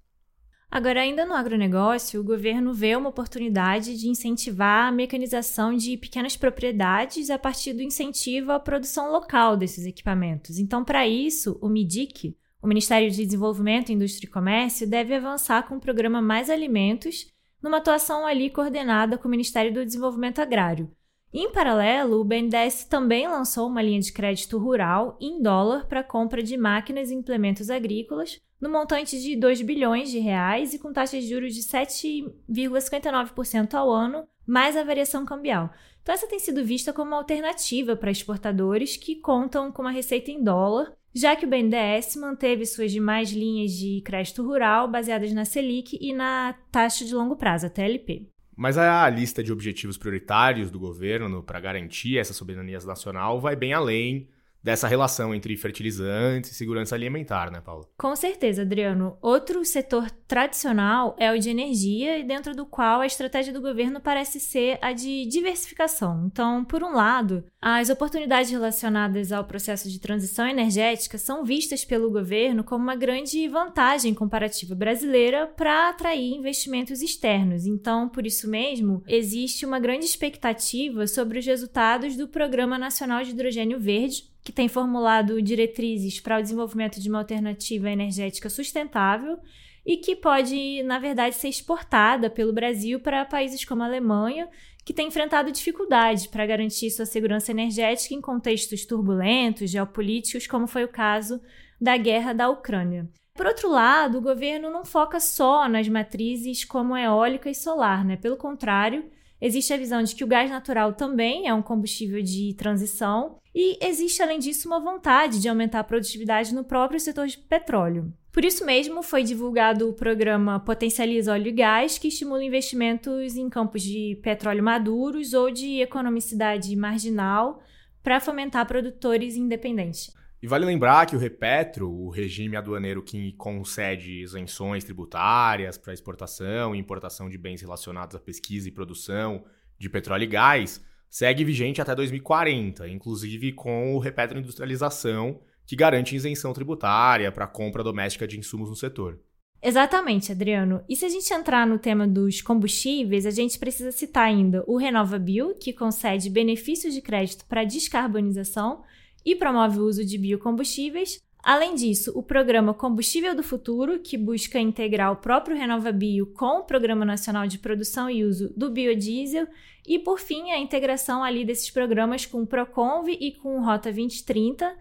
Agora, 0.70 1.02
ainda 1.02 1.26
no 1.26 1.34
agronegócio, 1.34 2.20
o 2.20 2.24
governo 2.24 2.74
vê 2.74 2.96
uma 2.96 3.10
oportunidade 3.10 3.98
de 3.98 4.10
incentivar 4.10 4.88
a 4.88 4.92
mecanização 4.92 5.74
de 5.74 5.96
pequenas 5.96 6.36
propriedades 6.36 7.30
a 7.30 7.40
partir 7.40 7.74
do 7.74 7.82
incentivo 7.82 8.52
à 8.52 8.60
produção 8.60 9.12
local 9.12 9.56
desses 9.56 9.86
equipamentos. 9.86 10.60
Então, 10.60 10.84
para 10.84 11.08
isso, 11.08 11.58
o 11.62 11.70
MIDIC, 11.70 12.36
o 12.62 12.68
Ministério 12.68 13.10
de 13.10 13.26
Desenvolvimento, 13.26 13.94
Indústria 13.94 14.28
e 14.28 14.32
Comércio 14.32 14.90
deve 14.90 15.16
avançar 15.16 15.66
com 15.68 15.78
o 15.78 15.80
programa 15.80 16.22
Mais 16.22 16.50
Alimentos, 16.50 17.32
numa 17.64 17.78
atuação 17.78 18.28
ali 18.28 18.50
coordenada 18.50 19.18
com 19.18 19.28
o 19.28 19.32
Ministério 19.32 19.74
do 19.74 19.86
Desenvolvimento 19.86 20.40
Agrário. 20.40 20.92
Em 21.40 21.52
paralelo, 21.52 22.20
o 22.20 22.24
BNDES 22.24 22.86
também 22.86 23.28
lançou 23.28 23.68
uma 23.68 23.80
linha 23.80 24.00
de 24.00 24.12
crédito 24.12 24.58
rural 24.58 25.16
em 25.22 25.40
dólar 25.40 25.86
para 25.86 26.04
compra 26.04 26.42
de 26.42 26.58
máquinas 26.58 27.12
e 27.12 27.14
implementos 27.14 27.70
agrícolas, 27.70 28.42
no 28.60 28.72
montante 28.72 29.22
de 29.22 29.36
2 29.36 29.62
bilhões 29.62 30.10
de 30.10 30.18
reais 30.18 30.74
e 30.74 30.80
com 30.80 30.92
taxas 30.92 31.24
de 31.24 31.30
juros 31.30 31.54
de 31.54 31.62
7,59% 31.62 33.76
ao 33.76 33.92
ano, 33.92 34.28
mais 34.48 34.76
a 34.76 34.84
variação 34.84 35.28
cambial. 35.28 35.70
Então 36.02 36.16
essa 36.16 36.26
tem 36.26 36.40
sido 36.40 36.66
vista 36.66 36.92
como 36.92 37.12
uma 37.12 37.18
alternativa 37.18 37.96
para 37.96 38.10
exportadores 38.10 38.98
que 38.98 39.18
contam 39.18 39.72
com 39.72 39.84
uma 39.84 39.92
receita 39.92 40.32
em 40.32 40.44
dólar, 40.44 40.92
já 41.14 41.36
que 41.36 41.46
o 41.46 41.48
BNDES 41.48 42.16
manteve 42.16 42.66
suas 42.66 42.92
demais 42.92 43.32
linhas 43.32 43.74
de 43.74 44.02
crédito 44.04 44.42
rural 44.42 44.88
baseadas 44.88 45.32
na 45.34 45.46
Selic 45.46 46.00
e 46.02 46.14
na 46.14 46.56
taxa 46.72 47.06
de 47.06 47.14
longo 47.14 47.36
prazo, 47.36 47.68
a 47.68 47.70
TLP. 47.70 48.28
Mas 48.58 48.76
a 48.76 49.08
lista 49.08 49.44
de 49.44 49.54
objetivos 49.54 49.98
prioritários 50.00 50.72
do 50.72 50.80
governo 50.80 51.44
para 51.44 51.60
garantir 51.60 52.18
essa 52.18 52.34
soberania 52.34 52.80
nacional 52.80 53.40
vai 53.40 53.56
bem 53.56 53.72
além 53.72 54.28
dessa 54.68 54.86
relação 54.86 55.34
entre 55.34 55.56
fertilizantes 55.56 56.52
e 56.52 56.54
segurança 56.54 56.94
alimentar, 56.94 57.50
né, 57.50 57.62
Paula? 57.62 57.88
Com 57.98 58.14
certeza, 58.18 58.64
Adriano. 58.64 59.18
Outro 59.22 59.64
setor 59.64 60.12
tradicional 60.28 61.16
é 61.18 61.32
o 61.32 61.40
de 61.40 61.50
energia, 61.50 62.20
e 62.20 62.24
dentro 62.26 62.54
do 62.54 62.66
qual 62.66 63.00
a 63.00 63.06
estratégia 63.06 63.54
do 63.54 63.62
governo 63.62 64.02
parece 64.02 64.42
ser 64.42 64.78
a 64.82 64.92
de 64.92 65.26
diversificação. 65.28 66.26
Então, 66.26 66.66
por 66.66 66.84
um 66.84 66.92
lado, 66.92 67.46
as 67.62 67.90
oportunidades 67.90 68.52
relacionadas 68.52 69.32
ao 69.32 69.46
processo 69.46 69.90
de 69.90 70.02
transição 70.02 70.46
energética 70.46 71.18
são 71.18 71.46
vistas 71.46 71.86
pelo 71.86 72.12
governo 72.12 72.62
como 72.62 72.84
uma 72.84 72.96
grande 72.96 73.48
vantagem 73.48 74.14
comparativa 74.14 74.76
brasileira 74.76 75.48
para 75.48 75.88
atrair 75.88 76.34
investimentos 76.34 77.02
externos. 77.02 77.66
Então, 77.66 78.10
por 78.10 78.26
isso 78.26 78.50
mesmo, 78.50 79.02
existe 79.08 79.66
uma 79.66 79.80
grande 79.80 80.04
expectativa 80.04 81.08
sobre 81.08 81.40
os 81.40 81.46
resultados 81.46 82.18
do 82.18 82.28
Programa 82.28 82.78
Nacional 82.78 83.24
de 83.24 83.30
Hidrogênio 83.30 83.80
Verde, 83.80 84.36
que 84.48 84.52
tem 84.54 84.70
formulado 84.70 85.42
diretrizes 85.42 86.22
para 86.22 86.40
o 86.40 86.42
desenvolvimento 86.42 87.02
de 87.02 87.10
uma 87.10 87.18
alternativa 87.18 87.92
energética 87.92 88.50
sustentável 88.50 89.38
e 89.86 89.98
que 89.98 90.16
pode, 90.16 90.82
na 90.84 90.98
verdade, 91.00 91.36
ser 91.36 91.50
exportada 91.50 92.30
pelo 92.30 92.54
Brasil 92.54 92.98
para 93.02 93.26
países 93.26 93.66
como 93.66 93.84
a 93.84 93.86
Alemanha, 93.86 94.48
que 94.86 94.94
tem 94.94 95.10
enfrentado 95.10 95.52
dificuldades 95.52 96.28
para 96.28 96.46
garantir 96.46 96.90
sua 96.92 97.06
segurança 97.06 97.52
energética 97.52 98.16
em 98.16 98.22
contextos 98.22 98.86
turbulentos, 98.86 99.70
geopolíticos, 99.70 100.48
como 100.48 100.66
foi 100.66 100.86
o 100.86 100.94
caso 100.94 101.42
da 101.80 101.98
guerra 101.98 102.32
da 102.32 102.48
Ucrânia. 102.48 103.06
Por 103.34 103.48
outro 103.48 103.70
lado, 103.70 104.18
o 104.18 104.22
governo 104.22 104.72
não 104.72 104.86
foca 104.86 105.20
só 105.20 105.68
nas 105.68 105.90
matrizes 105.90 106.64
como 106.64 106.96
eólica 106.96 107.50
e 107.50 107.54
solar, 107.54 108.06
né? 108.06 108.16
Pelo 108.16 108.38
contrário, 108.38 109.12
Existe 109.40 109.72
a 109.72 109.78
visão 109.78 110.02
de 110.02 110.16
que 110.16 110.24
o 110.24 110.28
gás 110.28 110.50
natural 110.50 110.94
também 110.94 111.48
é 111.48 111.54
um 111.54 111.62
combustível 111.62 112.22
de 112.24 112.56
transição 112.56 113.38
e 113.60 113.76
existe, 113.82 114.22
além 114.22 114.38
disso, 114.38 114.68
uma 114.68 114.80
vontade 114.80 115.42
de 115.42 115.50
aumentar 115.50 115.80
a 115.80 115.84
produtividade 115.84 116.54
no 116.54 116.64
próprio 116.64 117.00
setor 117.00 117.26
de 117.26 117.40
petróleo. 117.40 118.14
Por 118.32 118.46
isso 118.46 118.64
mesmo, 118.64 119.02
foi 119.02 119.24
divulgado 119.24 119.90
o 119.90 119.94
programa 119.94 120.60
Potencializa 120.60 121.34
Óleo 121.34 121.48
e 121.48 121.52
Gás, 121.54 121.98
que 121.98 122.10
estimula 122.10 122.44
investimentos 122.44 123.36
em 123.36 123.50
campos 123.50 123.82
de 123.82 124.20
petróleo 124.22 124.64
maduros 124.64 125.34
ou 125.34 125.50
de 125.50 125.82
economicidade 125.82 126.76
marginal 126.76 127.60
para 128.04 128.20
fomentar 128.20 128.68
produtores 128.68 129.36
independentes. 129.36 130.16
E 130.40 130.46
vale 130.46 130.64
lembrar 130.64 131.08
que 131.08 131.16
o 131.16 131.20
Repetro, 131.20 131.90
o 131.90 132.12
regime 132.12 132.56
aduaneiro 132.56 133.02
que 133.02 133.32
concede 133.38 134.22
isenções 134.22 134.84
tributárias 134.84 135.80
para 135.80 135.96
exportação 135.96 136.76
e 136.76 136.78
importação 136.78 137.28
de 137.28 137.40
bens 137.40 137.60
relacionados 137.60 138.16
à 138.16 138.20
pesquisa 138.20 138.70
e 138.70 138.72
produção 138.72 139.44
de 139.80 139.90
petróleo 139.90 140.26
e 140.26 140.28
gás, 140.28 140.80
segue 141.10 141.44
vigente 141.44 141.82
até 141.82 141.96
2040, 141.96 142.88
inclusive 142.88 143.54
com 143.54 143.96
o 143.96 144.00
Repetro 144.00 144.40
Industrialização, 144.40 145.40
que 145.66 145.76
garante 145.76 146.16
isenção 146.16 146.54
tributária 146.54 147.32
para 147.32 147.46
a 147.46 147.48
compra 147.48 147.84
doméstica 147.84 148.28
de 148.28 148.40
insumos 148.40 148.70
no 148.70 148.76
setor. 148.76 149.20
Exatamente, 149.62 150.32
Adriano. 150.32 150.84
E 150.88 150.96
se 150.96 151.06
a 151.06 151.10
gente 151.10 151.34
entrar 151.34 151.66
no 151.66 151.80
tema 151.80 152.08
dos 152.08 152.42
combustíveis, 152.42 153.26
a 153.26 153.32
gente 153.32 153.58
precisa 153.58 153.92
citar 153.92 154.26
ainda 154.26 154.64
o 154.68 154.78
RenovaBio, 154.78 155.56
que 155.56 155.74
concede 155.74 156.30
benefícios 156.30 156.94
de 156.94 157.02
crédito 157.02 157.46
para 157.46 157.64
descarbonização 157.64 158.84
e 159.26 159.36
promove 159.36 159.80
o 159.80 159.86
uso 159.86 160.06
de 160.06 160.18
biocombustíveis. 160.18 161.20
Além 161.44 161.76
disso, 161.76 162.12
o 162.16 162.22
programa 162.22 162.74
Combustível 162.74 163.34
do 163.34 163.44
Futuro, 163.44 164.00
que 164.00 164.18
busca 164.18 164.60
integrar 164.60 165.12
o 165.12 165.16
próprio 165.18 165.56
RenovaBio 165.56 166.28
com 166.34 166.60
o 166.60 166.64
Programa 166.64 167.06
Nacional 167.06 167.48
de 167.48 167.58
Produção 167.58 168.10
e 168.10 168.26
Uso 168.26 168.54
do 168.58 168.70
Biodiesel, 168.70 169.48
e 169.88 169.98
por 169.98 170.20
fim, 170.20 170.52
a 170.52 170.60
integração 170.60 171.24
ali 171.24 171.46
desses 171.46 171.70
programas 171.70 172.26
com 172.26 172.42
o 172.42 172.48
Proconv 172.48 173.08
e 173.10 173.32
com 173.32 173.58
o 173.58 173.64
Rota 173.64 173.92
2030, 173.92 174.76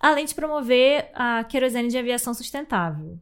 além 0.00 0.24
de 0.24 0.34
promover 0.34 1.10
a 1.14 1.44
querosene 1.44 1.88
de 1.88 1.96
aviação 1.96 2.34
sustentável. 2.34 3.20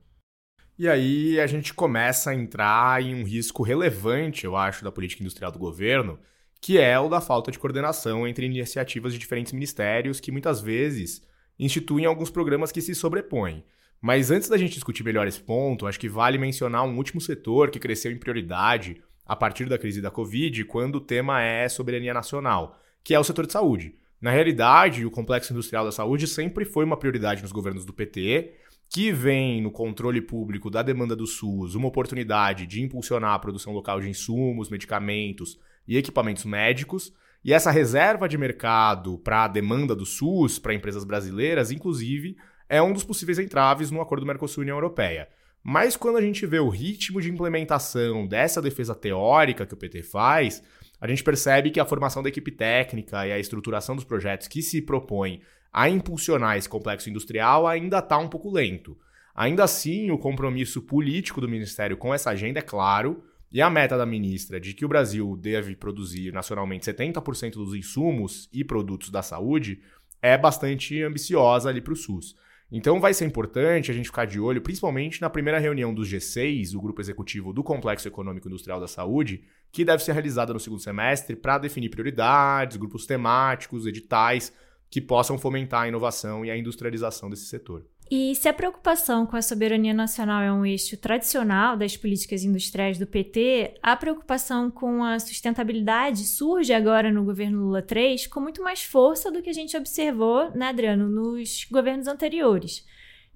E 0.79 0.89
aí 0.89 1.39
a 1.39 1.47
gente 1.47 1.75
começa 1.75 2.31
a 2.31 2.35
entrar 2.35 3.03
em 3.03 3.15
um 3.15 3.23
risco 3.23 3.63
relevante, 3.63 4.47
eu 4.47 4.57
acho, 4.57 4.83
da 4.83 4.91
política 4.91 5.23
industrial 5.23 5.53
do 5.53 5.59
governo, 5.59 6.19
que 6.59 6.79
é 6.79 6.99
o 6.99 7.11
da 7.11 7.21
falta 7.21 7.51
de 7.51 7.59
coordenação 7.59 8.27
entre 8.27 8.47
iniciativas 8.47 9.13
de 9.13 9.19
diferentes 9.19 9.53
ministérios 9.53 10.21
que 10.21 10.33
muitas 10.33 10.63
vezes 10.63 11.21
instituem 11.65 12.07
alguns 12.07 12.31
programas 12.31 12.73
que 12.73 12.81
se 12.81 12.95
sobrepõem. 12.95 13.63
Mas 14.01 14.31
antes 14.31 14.49
da 14.49 14.57
gente 14.57 14.75
discutir 14.75 15.05
melhor 15.05 15.29
esse 15.29 15.41
ponto, 15.41 15.87
acho 15.87 16.01
que 16.01 16.09
vale 16.09 16.39
mencionar 16.39 16.85
um 16.85 16.97
último 16.97 17.21
setor 17.21 17.71
que 17.71 17.79
cresceu 17.79 18.11
em 18.11 18.19
prioridade 18.19 19.03
a 19.27 19.37
partir 19.37 19.69
da 19.69 19.79
crise 19.79 20.01
da 20.01 20.11
Covid, 20.11 20.65
quando 20.65 20.97
o 20.97 21.01
tema 21.01 21.43
é 21.43 21.69
soberania 21.69 22.15
nacional, 22.15 22.81
que 23.05 23.15
é 23.15 23.21
o 23.21 23.25
setor 23.25 23.47
de 23.47 23.53
saúde. 23.53 23.95
Na 24.21 24.31
realidade, 24.31 25.05
o 25.07 25.11
complexo 25.11 25.53
industrial 25.53 25.85
da 25.85 25.93
saúde 25.93 26.27
sempre 26.27 26.65
foi 26.65 26.85
uma 26.85 26.97
prioridade 26.97 27.43
nos 27.43 27.53
governos 27.53 27.85
do 27.85 27.93
PT, 27.93 28.55
que 28.89 29.13
vem 29.13 29.63
no 29.63 29.71
controle 29.71 30.21
público 30.21 30.69
da 30.69 30.83
demanda 30.83 31.15
do 31.15 31.27
SUS 31.27 31.77
uma 31.77 31.87
oportunidade 31.87 32.67
de 32.67 32.83
impulsionar 32.83 33.35
a 33.35 33.39
produção 33.39 33.73
local 33.73 34.01
de 34.01 34.09
insumos, 34.09 34.69
medicamentos 34.69 35.59
e 35.87 35.97
equipamentos 35.97 36.45
médicos. 36.45 37.13
E 37.43 37.53
essa 37.55 37.71
reserva 37.71 38.29
de 38.29 38.37
mercado 38.37 39.19
para 39.19 39.45
a 39.45 39.49
demanda 39.49 39.97
do 39.97 40.05
SUS 40.05 40.59
para 40.59 40.75
empresas 40.75 41.05
brasileiras, 41.05 41.71
inclusive, 41.71 42.37
é 42.69 42.83
um 42.83 42.93
dos 42.93 43.03
possíveis 43.03 43.39
entraves 43.39 43.91
no 43.91 44.01
acordo 44.01 44.27
Mercosul-União 44.27 44.77
Europeia. 44.77 45.29
Mas 45.63 45.97
quando 45.97 46.19
a 46.19 46.23
gente 46.23 46.45
vê 46.47 46.59
o 46.59 46.69
ritmo 46.69 47.21
de 47.21 47.31
implementação 47.31 48.27
dessa 48.27 48.61
defesa 48.61 48.95
teórica 48.95 49.67
que 49.67 49.75
o 49.75 49.77
PT 49.77 50.03
faz, 50.03 50.63
a 51.01 51.09
gente 51.09 51.25
percebe 51.25 51.71
que 51.71 51.81
a 51.81 51.87
formação 51.87 52.23
da 52.23 52.29
equipe 52.29 52.51
técnica 52.51 53.27
e 53.27 53.33
a 53.33 53.39
estruturação 53.39 53.95
dos 53.97 54.05
projetos 54.05 54.47
que 54.47 54.63
se 54.63 54.83
propõem 54.83 55.41
a 55.73 55.89
impulsionar 55.89 56.57
esse 56.57 56.69
complexo 56.69 57.09
industrial 57.09 57.67
ainda 57.67 57.99
está 57.99 58.19
um 58.19 58.29
pouco 58.29 58.51
lento. 58.51 58.97
Ainda 59.35 59.65
assim, 59.65 60.11
o 60.11 60.19
compromisso 60.19 60.83
político 60.83 61.41
do 61.41 61.49
Ministério 61.49 61.97
com 61.97 62.13
essa 62.13 62.31
agenda 62.31 62.59
é 62.59 62.63
claro, 62.63 63.23
e 63.53 63.61
a 63.61 63.69
meta 63.69 63.99
da 63.99 64.07
ministra 64.07 64.61
de 64.61 64.73
que 64.75 64.85
o 64.85 64.89
Brasil 64.89 65.37
deve 65.37 65.75
produzir 65.75 66.33
nacionalmente 66.33 66.91
70% 66.91 67.55
dos 67.55 67.75
insumos 67.75 68.49
e 68.53 68.65
produtos 68.65 69.11
da 69.11 69.23
saúde 69.23 69.83
é 70.23 70.39
bastante 70.39 71.03
ambiciosa 71.03 71.69
ali 71.69 71.81
para 71.81 71.93
o 71.93 71.97
SUS. 71.97 72.37
Então 72.73 73.01
vai 73.01 73.13
ser 73.13 73.25
importante 73.25 73.91
a 73.91 73.95
gente 73.95 74.07
ficar 74.07 74.27
de 74.27 74.39
olho, 74.39 74.63
principalmente 74.63 75.21
na 75.21 75.29
primeira 75.29 75.59
reunião 75.59 75.93
dos 75.93 76.09
G6, 76.09 76.77
o 76.77 76.81
grupo 76.81 77.01
executivo 77.01 77.53
do 77.53 77.65
Complexo 77.65 78.07
Econômico 78.07 78.47
Industrial 78.47 78.79
da 78.79 78.87
Saúde, 78.87 79.43
que 79.73 79.85
deve 79.85 80.05
ser 80.05 80.13
realizada 80.13 80.53
no 80.53 80.61
segundo 80.61 80.81
semestre 80.81 81.35
para 81.35 81.59
definir 81.59 81.89
prioridades, 81.89 82.77
grupos 82.77 83.07
temáticos, 83.07 83.87
editais 83.87 84.53
que 84.89 85.01
possam 85.01 85.37
fomentar 85.37 85.83
a 85.83 85.89
inovação 85.89 86.45
e 86.45 86.51
a 86.51 86.57
industrialização 86.57 87.29
desse 87.29 87.47
setor. 87.47 87.85
E 88.11 88.35
se 88.35 88.49
a 88.49 88.53
preocupação 88.53 89.25
com 89.25 89.37
a 89.37 89.43
soberania 89.43 89.95
nacional 89.95 90.43
é 90.43 90.53
um 90.53 90.67
eixo 90.67 90.97
tradicional 90.97 91.77
das 91.77 91.97
políticas 91.97 92.43
industriais 92.43 92.99
do 92.99 93.07
PT, 93.07 93.75
a 93.81 93.95
preocupação 93.95 94.69
com 94.69 95.05
a 95.05 95.17
sustentabilidade 95.21 96.25
surge 96.25 96.73
agora 96.73 97.13
no 97.13 97.25
governo 97.25 97.67
Lula 97.67 97.87
III 97.89 98.29
com 98.29 98.41
muito 98.41 98.65
mais 98.65 98.83
força 98.83 99.31
do 99.31 99.41
que 99.41 99.49
a 99.49 99.53
gente 99.53 99.77
observou, 99.77 100.51
né, 100.57 100.71
Adriano, 100.71 101.09
nos 101.09 101.65
governos 101.71 102.09
anteriores. 102.09 102.85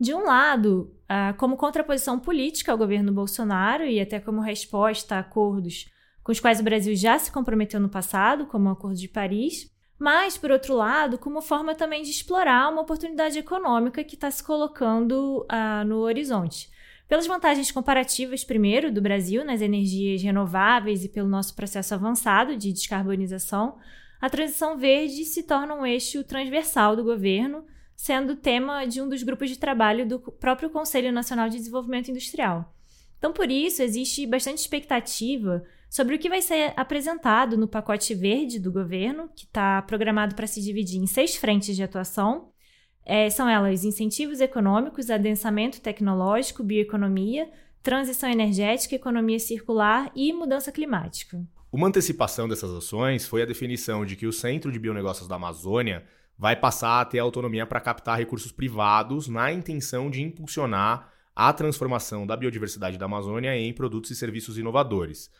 De 0.00 0.12
um 0.12 0.24
lado, 0.24 0.92
como 1.38 1.56
contraposição 1.56 2.18
política 2.18 2.72
ao 2.72 2.78
governo 2.78 3.12
Bolsonaro 3.12 3.84
e 3.84 4.00
até 4.00 4.18
como 4.18 4.40
resposta 4.40 5.14
a 5.14 5.20
acordos 5.20 5.88
com 6.24 6.32
os 6.32 6.40
quais 6.40 6.58
o 6.58 6.64
Brasil 6.64 6.96
já 6.96 7.16
se 7.16 7.30
comprometeu 7.30 7.78
no 7.78 7.88
passado, 7.88 8.46
como 8.46 8.68
o 8.68 8.72
Acordo 8.72 8.98
de 8.98 9.08
Paris, 9.08 9.70
mas, 9.98 10.36
por 10.36 10.50
outro 10.50 10.74
lado, 10.74 11.18
como 11.18 11.40
forma 11.40 11.74
também 11.74 12.02
de 12.02 12.10
explorar 12.10 12.70
uma 12.70 12.82
oportunidade 12.82 13.38
econômica 13.38 14.02
que 14.02 14.14
está 14.14 14.30
se 14.30 14.42
colocando 14.42 15.46
uh, 15.50 15.84
no 15.86 15.98
horizonte. 15.98 16.68
Pelas 17.08 17.26
vantagens 17.26 17.70
comparativas, 17.70 18.44
primeiro, 18.44 18.90
do 18.90 19.00
Brasil 19.00 19.44
nas 19.44 19.60
energias 19.60 20.22
renováveis 20.22 21.04
e 21.04 21.08
pelo 21.08 21.28
nosso 21.28 21.54
processo 21.54 21.94
avançado 21.94 22.56
de 22.56 22.72
descarbonização, 22.72 23.76
a 24.20 24.30
transição 24.30 24.76
verde 24.76 25.24
se 25.24 25.42
torna 25.42 25.74
um 25.74 25.84
eixo 25.84 26.24
transversal 26.24 26.96
do 26.96 27.04
governo, 27.04 27.64
sendo 27.94 28.36
tema 28.36 28.86
de 28.86 29.00
um 29.00 29.08
dos 29.08 29.22
grupos 29.22 29.50
de 29.50 29.58
trabalho 29.58 30.08
do 30.08 30.18
próprio 30.18 30.70
Conselho 30.70 31.12
Nacional 31.12 31.48
de 31.48 31.58
Desenvolvimento 31.58 32.10
Industrial. 32.10 32.74
Então, 33.18 33.32
por 33.32 33.50
isso, 33.50 33.82
existe 33.82 34.26
bastante 34.26 34.58
expectativa 34.58 35.62
sobre 35.94 36.16
o 36.16 36.18
que 36.18 36.28
vai 36.28 36.42
ser 36.42 36.72
apresentado 36.76 37.56
no 37.56 37.68
pacote 37.68 38.16
verde 38.16 38.58
do 38.58 38.72
governo, 38.72 39.30
que 39.32 39.44
está 39.44 39.80
programado 39.82 40.34
para 40.34 40.48
se 40.48 40.60
dividir 40.60 41.00
em 41.00 41.06
seis 41.06 41.36
frentes 41.36 41.76
de 41.76 41.84
atuação. 41.84 42.50
É, 43.06 43.30
são 43.30 43.48
elas 43.48 43.84
incentivos 43.84 44.40
econômicos, 44.40 45.08
adensamento 45.08 45.80
tecnológico, 45.80 46.64
bioeconomia, 46.64 47.48
transição 47.80 48.28
energética, 48.28 48.96
economia 48.96 49.38
circular 49.38 50.10
e 50.16 50.32
mudança 50.32 50.72
climática. 50.72 51.40
Uma 51.70 51.86
antecipação 51.86 52.48
dessas 52.48 52.72
ações 52.72 53.24
foi 53.24 53.42
a 53.42 53.46
definição 53.46 54.04
de 54.04 54.16
que 54.16 54.26
o 54.26 54.32
Centro 54.32 54.72
de 54.72 54.80
Bionegócios 54.80 55.28
da 55.28 55.36
Amazônia 55.36 56.02
vai 56.36 56.56
passar 56.56 57.02
a 57.02 57.04
ter 57.04 57.20
autonomia 57.20 57.66
para 57.66 57.80
captar 57.80 58.18
recursos 58.18 58.50
privados 58.50 59.28
na 59.28 59.52
intenção 59.52 60.10
de 60.10 60.22
impulsionar 60.22 61.14
a 61.36 61.52
transformação 61.52 62.26
da 62.26 62.36
biodiversidade 62.36 62.96
da 62.96 63.06
Amazônia 63.06 63.56
em 63.56 63.72
produtos 63.72 64.10
e 64.10 64.16
serviços 64.16 64.56
inovadores. 64.56 65.30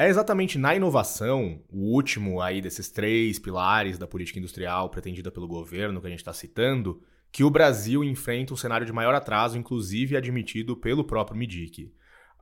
É 0.00 0.08
exatamente 0.08 0.56
na 0.56 0.74
inovação, 0.74 1.60
o 1.68 1.92
último 1.92 2.40
aí 2.40 2.62
desses 2.62 2.88
três 2.88 3.38
pilares 3.38 3.98
da 3.98 4.06
política 4.06 4.38
industrial 4.38 4.88
pretendida 4.88 5.30
pelo 5.30 5.46
governo 5.46 6.00
que 6.00 6.06
a 6.06 6.10
gente 6.10 6.20
está 6.20 6.32
citando, 6.32 7.02
que 7.30 7.44
o 7.44 7.50
Brasil 7.50 8.02
enfrenta 8.02 8.54
um 8.54 8.56
cenário 8.56 8.86
de 8.86 8.94
maior 8.94 9.14
atraso, 9.14 9.58
inclusive 9.58 10.16
admitido 10.16 10.74
pelo 10.74 11.04
próprio 11.04 11.36
MIDIC. 11.36 11.92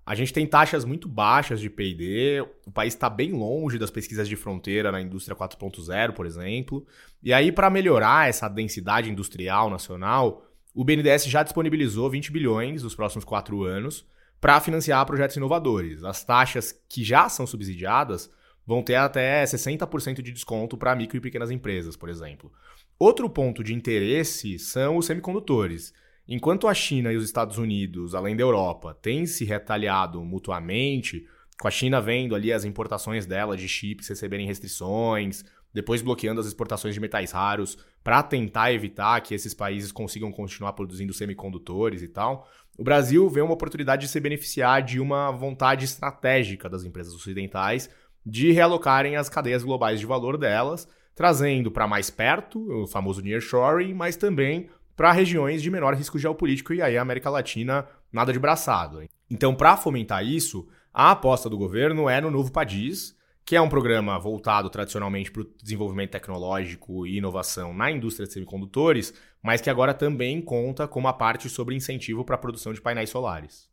A 0.07 0.15
gente 0.15 0.33
tem 0.33 0.47
taxas 0.47 0.85
muito 0.85 1.09
baixas 1.09 1.59
de 1.59 1.69
P&D, 1.69 2.47
o 2.65 2.71
país 2.71 2.95
está 2.95 3.11
bem 3.11 3.33
longe 3.33 3.77
das 3.77 3.91
pesquisas 3.91 4.29
de 4.29 4.37
fronteira 4.37 4.93
na 4.93 5.00
indústria 5.00 5.37
4.0, 5.37 6.12
por 6.12 6.27
exemplo. 6.27 6.87
E 7.21 7.33
aí, 7.33 7.50
para 7.50 7.69
melhorar 7.69 8.29
essa 8.29 8.49
densidade 8.49 9.11
industrial 9.11 9.69
nacional, 9.69 10.47
o 10.73 10.85
BNDES 10.85 11.25
já 11.25 11.43
disponibilizou 11.43 12.09
20 12.09 12.31
bilhões 12.31 12.85
nos 12.85 12.95
próximos 12.95 13.25
quatro 13.25 13.65
anos 13.65 14.07
para 14.40 14.61
financiar 14.61 15.04
projetos 15.07 15.37
inovadores. 15.37 16.04
As 16.04 16.25
taxas 16.25 16.73
que 16.88 17.02
já 17.02 17.28
são 17.28 17.47
subsidiadas 17.47 18.30
vão 18.66 18.83
ter 18.83 18.97
até 18.97 19.42
60% 19.45 20.21
de 20.21 20.30
desconto 20.30 20.76
para 20.76 20.95
micro 20.95 21.16
e 21.16 21.21
pequenas 21.21 21.50
empresas, 21.50 21.97
por 21.97 22.09
exemplo. 22.09 22.52
Outro 22.99 23.30
ponto 23.30 23.64
de 23.64 23.75
interesse 23.75 24.59
são 24.59 24.97
os 24.97 25.07
semicondutores. 25.07 25.92
Enquanto 26.26 26.68
a 26.68 26.75
China 26.75 27.11
e 27.11 27.16
os 27.16 27.25
Estados 27.25 27.57
Unidos, 27.57 28.14
além 28.14 28.37
da 28.37 28.42
Europa, 28.42 28.97
têm 29.00 29.25
se 29.25 29.45
retaliado 29.45 30.23
mutuamente, 30.23 31.26
com 31.59 31.66
a 31.66 31.71
China 31.71 32.00
vendo 32.00 32.35
ali 32.35 32.52
as 32.52 32.64
importações 32.64 33.25
dela 33.25 33.57
de 33.57 33.66
chips 33.66 34.09
receberem 34.09 34.47
restrições, 34.47 35.45
depois 35.73 36.02
bloqueando 36.02 36.40
as 36.40 36.47
exportações 36.47 36.95
de 36.95 37.00
metais 37.00 37.30
raros 37.30 37.78
para 38.04 38.23
tentar 38.23 38.73
evitar 38.73 39.21
que 39.21 39.35
esses 39.35 39.54
países 39.54 39.90
consigam 39.90 40.30
continuar 40.30 40.73
produzindo 40.73 41.12
semicondutores 41.12 42.02
e 42.02 42.09
tal, 42.09 42.49
o 42.78 42.85
Brasil 42.85 43.28
vê 43.28 43.40
uma 43.40 43.52
oportunidade 43.52 44.02
de 44.02 44.08
se 44.08 44.20
beneficiar 44.20 44.82
de 44.82 45.00
uma 45.00 45.32
vontade 45.32 45.85
estratégica 45.85 46.68
das 46.68 46.85
empresas 46.85 47.12
ocidentais 47.12 47.90
de 48.25 48.52
realocarem 48.52 49.16
as 49.16 49.28
cadeias 49.28 49.64
globais 49.64 49.99
de 49.99 50.06
valor 50.06 50.38
delas, 50.38 50.87
trazendo 51.12 51.73
para 51.73 51.88
mais 51.88 52.08
perto 52.08 52.85
o 52.85 52.87
famoso 52.87 53.20
nearshoring, 53.20 53.94
mas 53.94 54.16
também 54.16 54.70
para 54.97 55.11
regiões 55.11 55.61
de 55.61 55.70
menor 55.70 55.94
risco 55.94 56.18
geopolítico 56.18 56.73
e 56.73 56.80
aí 56.80 56.97
a 56.97 57.02
América 57.02 57.28
Latina 57.28 57.85
nada 58.12 58.32
de 58.32 58.38
braçado. 58.38 59.02
Então, 59.28 59.54
para 59.54 59.76
fomentar 59.76 60.25
isso, 60.25 60.68
a 60.94 61.11
aposta 61.11 61.50
do 61.50 61.58
governo 61.58 62.08
é 62.08 62.20
no 62.20 62.30
novo 62.30 62.52
PADIS, 62.52 63.16
que 63.49 63.57
é 63.57 63.61
um 63.62 63.69
programa 63.71 64.19
voltado 64.19 64.69
tradicionalmente 64.69 65.33
para 65.33 65.40
o 65.40 65.50
desenvolvimento 65.62 66.11
tecnológico 66.11 67.07
e 67.07 67.17
inovação 67.17 67.73
na 67.73 67.90
indústria 67.90 68.26
de 68.26 68.35
semicondutores, 68.35 69.14
mas 69.43 69.62
que 69.62 69.71
agora 69.71 69.95
também 69.95 70.38
conta 70.43 70.87
com 70.87 71.00
uma 71.00 71.14
parte 71.14 71.49
sobre 71.49 71.75
incentivo 71.75 72.26
para 72.26 72.35
a 72.35 72.38
produção 72.38 72.75
de 72.75 72.81
painéis 72.83 73.09
solares. 73.09 73.67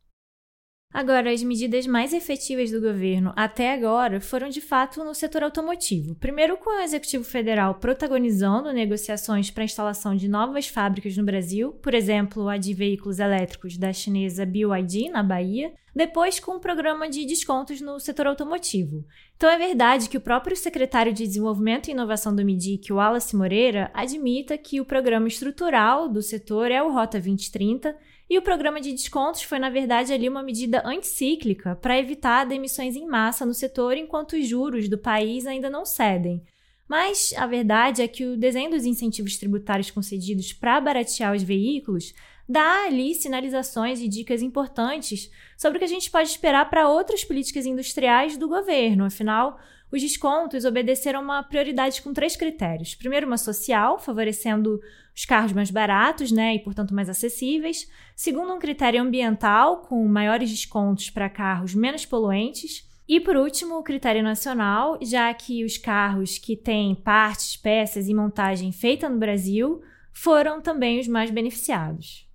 Agora, 0.90 1.30
as 1.30 1.42
medidas 1.42 1.86
mais 1.86 2.14
efetivas 2.14 2.70
do 2.70 2.80
governo 2.80 3.34
até 3.36 3.74
agora 3.74 4.18
foram 4.18 4.48
de 4.48 4.62
fato 4.62 5.04
no 5.04 5.14
setor 5.14 5.42
automotivo. 5.42 6.14
Primeiro, 6.14 6.56
com 6.56 6.70
o 6.70 6.80
Executivo 6.80 7.24
Federal 7.24 7.74
protagonizando 7.74 8.72
negociações 8.72 9.50
para 9.50 9.62
a 9.62 9.66
instalação 9.66 10.16
de 10.16 10.26
novas 10.26 10.68
fábricas 10.68 11.18
no 11.18 11.24
Brasil, 11.24 11.72
por 11.82 11.92
exemplo, 11.92 12.48
a 12.48 12.56
de 12.56 12.72
veículos 12.72 13.18
elétricos 13.18 13.76
da 13.76 13.92
chinesa 13.92 14.46
BYD, 14.46 15.10
na 15.10 15.22
Bahia. 15.22 15.74
Depois, 15.96 16.38
com 16.38 16.56
um 16.56 16.60
programa 16.60 17.08
de 17.08 17.24
descontos 17.24 17.80
no 17.80 17.98
setor 17.98 18.26
automotivo. 18.26 19.02
Então, 19.34 19.48
é 19.48 19.56
verdade 19.56 20.10
que 20.10 20.18
o 20.18 20.20
próprio 20.20 20.54
secretário 20.54 21.10
de 21.10 21.26
Desenvolvimento 21.26 21.88
e 21.88 21.92
Inovação 21.92 22.36
do 22.36 22.44
MIDIC, 22.44 22.92
Wallace 22.92 23.34
Moreira, 23.34 23.90
admita 23.94 24.58
que 24.58 24.78
o 24.78 24.84
programa 24.84 25.26
estrutural 25.26 26.06
do 26.06 26.20
setor 26.20 26.70
é 26.70 26.82
o 26.82 26.92
Rota 26.92 27.18
2030 27.18 27.96
e 28.28 28.36
o 28.36 28.42
programa 28.42 28.78
de 28.78 28.92
descontos 28.92 29.40
foi, 29.40 29.58
na 29.58 29.70
verdade, 29.70 30.12
ali 30.12 30.28
uma 30.28 30.42
medida 30.42 30.86
anticíclica 30.86 31.74
para 31.76 31.98
evitar 31.98 32.44
demissões 32.44 32.94
em 32.94 33.06
massa 33.06 33.46
no 33.46 33.54
setor 33.54 33.96
enquanto 33.96 34.34
os 34.34 34.46
juros 34.46 34.90
do 34.90 34.98
país 34.98 35.46
ainda 35.46 35.70
não 35.70 35.86
cedem. 35.86 36.42
Mas 36.86 37.32
a 37.38 37.46
verdade 37.46 38.02
é 38.02 38.06
que 38.06 38.26
o 38.26 38.36
desenho 38.36 38.70
dos 38.70 38.84
incentivos 38.84 39.38
tributários 39.38 39.90
concedidos 39.90 40.52
para 40.52 40.78
baratear 40.78 41.34
os 41.34 41.42
veículos 41.42 42.12
dá 42.48 42.84
ali 42.84 43.14
sinalizações 43.14 44.00
e 44.00 44.08
dicas 44.08 44.42
importantes 44.42 45.30
sobre 45.56 45.76
o 45.76 45.78
que 45.78 45.84
a 45.84 45.88
gente 45.88 46.10
pode 46.10 46.28
esperar 46.28 46.68
para 46.70 46.88
outras 46.88 47.24
políticas 47.24 47.66
industriais 47.66 48.36
do 48.36 48.48
governo. 48.48 49.04
Afinal, 49.04 49.58
os 49.90 50.02
descontos 50.02 50.64
obedeceram 50.64 51.22
uma 51.22 51.42
prioridade 51.42 52.02
com 52.02 52.12
três 52.12 52.36
critérios. 52.36 52.94
Primeiro, 52.94 53.26
uma 53.26 53.38
social, 53.38 53.98
favorecendo 53.98 54.80
os 55.14 55.24
carros 55.24 55.52
mais 55.52 55.70
baratos, 55.70 56.30
né, 56.30 56.56
e 56.56 56.58
portanto 56.58 56.94
mais 56.94 57.08
acessíveis. 57.08 57.90
Segundo, 58.14 58.52
um 58.52 58.58
critério 58.58 59.00
ambiental, 59.00 59.78
com 59.82 60.06
maiores 60.06 60.50
descontos 60.50 61.08
para 61.10 61.30
carros 61.30 61.74
menos 61.74 62.04
poluentes. 62.04 62.86
E 63.08 63.20
por 63.20 63.36
último, 63.36 63.78
o 63.78 63.84
critério 63.84 64.22
nacional, 64.22 64.98
já 65.00 65.32
que 65.32 65.64
os 65.64 65.78
carros 65.78 66.38
que 66.38 66.56
têm 66.56 66.94
partes, 66.94 67.56
peças 67.56 68.08
e 68.08 68.14
montagem 68.14 68.72
feita 68.72 69.08
no 69.08 69.18
Brasil 69.18 69.80
foram 70.12 70.60
também 70.60 70.98
os 70.98 71.06
mais 71.06 71.30
beneficiados. 71.30 72.25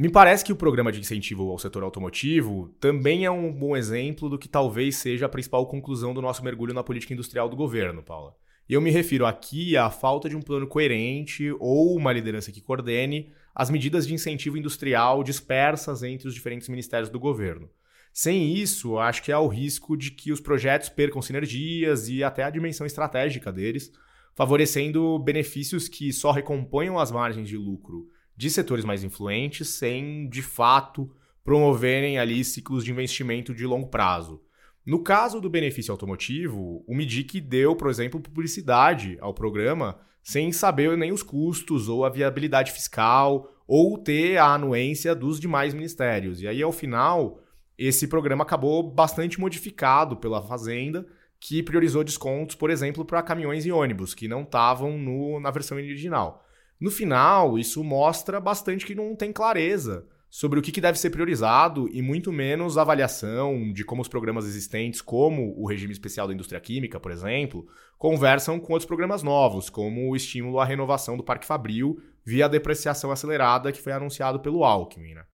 Me 0.00 0.08
parece 0.08 0.42
que 0.42 0.50
o 0.50 0.56
programa 0.56 0.90
de 0.90 0.98
incentivo 0.98 1.50
ao 1.50 1.58
setor 1.58 1.82
automotivo 1.82 2.74
também 2.80 3.26
é 3.26 3.30
um 3.30 3.52
bom 3.52 3.76
exemplo 3.76 4.30
do 4.30 4.38
que 4.38 4.48
talvez 4.48 4.96
seja 4.96 5.26
a 5.26 5.28
principal 5.28 5.66
conclusão 5.66 6.14
do 6.14 6.22
nosso 6.22 6.42
mergulho 6.42 6.72
na 6.72 6.82
política 6.82 7.12
industrial 7.12 7.50
do 7.50 7.54
governo, 7.54 8.02
Paula. 8.02 8.34
E 8.66 8.72
eu 8.72 8.80
me 8.80 8.90
refiro 8.90 9.26
aqui 9.26 9.76
à 9.76 9.90
falta 9.90 10.26
de 10.26 10.34
um 10.34 10.40
plano 10.40 10.66
coerente 10.66 11.54
ou 11.60 11.94
uma 11.94 12.14
liderança 12.14 12.50
que 12.50 12.62
coordene 12.62 13.30
as 13.54 13.68
medidas 13.68 14.06
de 14.06 14.14
incentivo 14.14 14.56
industrial 14.56 15.22
dispersas 15.22 16.02
entre 16.02 16.26
os 16.26 16.34
diferentes 16.34 16.70
ministérios 16.70 17.10
do 17.10 17.20
governo. 17.20 17.68
Sem 18.10 18.54
isso, 18.54 18.96
acho 18.96 19.22
que 19.22 19.30
há 19.30 19.38
o 19.38 19.48
risco 19.48 19.98
de 19.98 20.12
que 20.12 20.32
os 20.32 20.40
projetos 20.40 20.88
percam 20.88 21.20
sinergias 21.20 22.08
e 22.08 22.24
até 22.24 22.42
a 22.42 22.48
dimensão 22.48 22.86
estratégica 22.86 23.52
deles, 23.52 23.92
favorecendo 24.34 25.18
benefícios 25.18 25.90
que 25.90 26.10
só 26.10 26.30
recomponham 26.30 26.98
as 26.98 27.12
margens 27.12 27.46
de 27.46 27.58
lucro 27.58 28.08
de 28.40 28.48
setores 28.48 28.86
mais 28.86 29.04
influentes 29.04 29.68
sem, 29.68 30.26
de 30.26 30.40
fato, 30.40 31.14
promoverem 31.44 32.18
ali 32.18 32.42
ciclos 32.42 32.82
de 32.82 32.90
investimento 32.90 33.54
de 33.54 33.66
longo 33.66 33.88
prazo. 33.88 34.40
No 34.84 35.02
caso 35.02 35.42
do 35.42 35.50
benefício 35.50 35.92
automotivo, 35.92 36.82
o 36.86 36.94
MIDIC 36.94 37.38
deu, 37.38 37.76
por 37.76 37.90
exemplo, 37.90 38.18
publicidade 38.18 39.18
ao 39.20 39.34
programa 39.34 40.00
sem 40.22 40.52
saber 40.52 40.96
nem 40.96 41.12
os 41.12 41.22
custos 41.22 41.86
ou 41.86 42.02
a 42.02 42.08
viabilidade 42.08 42.72
fiscal 42.72 43.46
ou 43.66 43.98
ter 43.98 44.38
a 44.38 44.54
anuência 44.54 45.14
dos 45.14 45.38
demais 45.38 45.74
ministérios. 45.74 46.40
E 46.40 46.48
aí, 46.48 46.62
ao 46.62 46.72
final, 46.72 47.42
esse 47.76 48.08
programa 48.08 48.42
acabou 48.42 48.82
bastante 48.82 49.38
modificado 49.38 50.16
pela 50.16 50.40
Fazenda, 50.40 51.06
que 51.38 51.62
priorizou 51.62 52.02
descontos, 52.02 52.56
por 52.56 52.70
exemplo, 52.70 53.04
para 53.04 53.22
caminhões 53.22 53.66
e 53.66 53.70
ônibus, 53.70 54.14
que 54.14 54.26
não 54.26 54.44
estavam 54.44 54.98
na 55.40 55.50
versão 55.50 55.76
original. 55.76 56.42
No 56.80 56.90
final, 56.90 57.58
isso 57.58 57.84
mostra 57.84 58.40
bastante 58.40 58.86
que 58.86 58.94
não 58.94 59.14
tem 59.14 59.32
clareza 59.32 60.06
sobre 60.30 60.58
o 60.58 60.62
que 60.62 60.80
deve 60.80 60.98
ser 60.98 61.10
priorizado 61.10 61.88
e 61.92 62.00
muito 62.00 62.32
menos 62.32 62.78
avaliação 62.78 63.72
de 63.72 63.84
como 63.84 64.00
os 64.00 64.08
programas 64.08 64.46
existentes, 64.46 65.02
como 65.02 65.52
o 65.60 65.66
regime 65.66 65.92
especial 65.92 66.28
da 66.28 66.32
indústria 66.32 66.60
química, 66.60 67.00
por 67.00 67.10
exemplo, 67.10 67.66
conversam 67.98 68.60
com 68.60 68.72
outros 68.72 68.86
programas 68.86 69.24
novos, 69.24 69.68
como 69.68 70.08
o 70.08 70.16
estímulo 70.16 70.60
à 70.60 70.64
renovação 70.64 71.16
do 71.16 71.24
Parque 71.24 71.44
Fabril 71.44 72.00
via 72.24 72.44
a 72.44 72.48
depreciação 72.48 73.10
acelerada 73.10 73.72
que 73.72 73.82
foi 73.82 73.92
anunciado 73.92 74.38
pelo 74.38 74.64
Alckmin. 74.64 75.14
Né? 75.14 75.24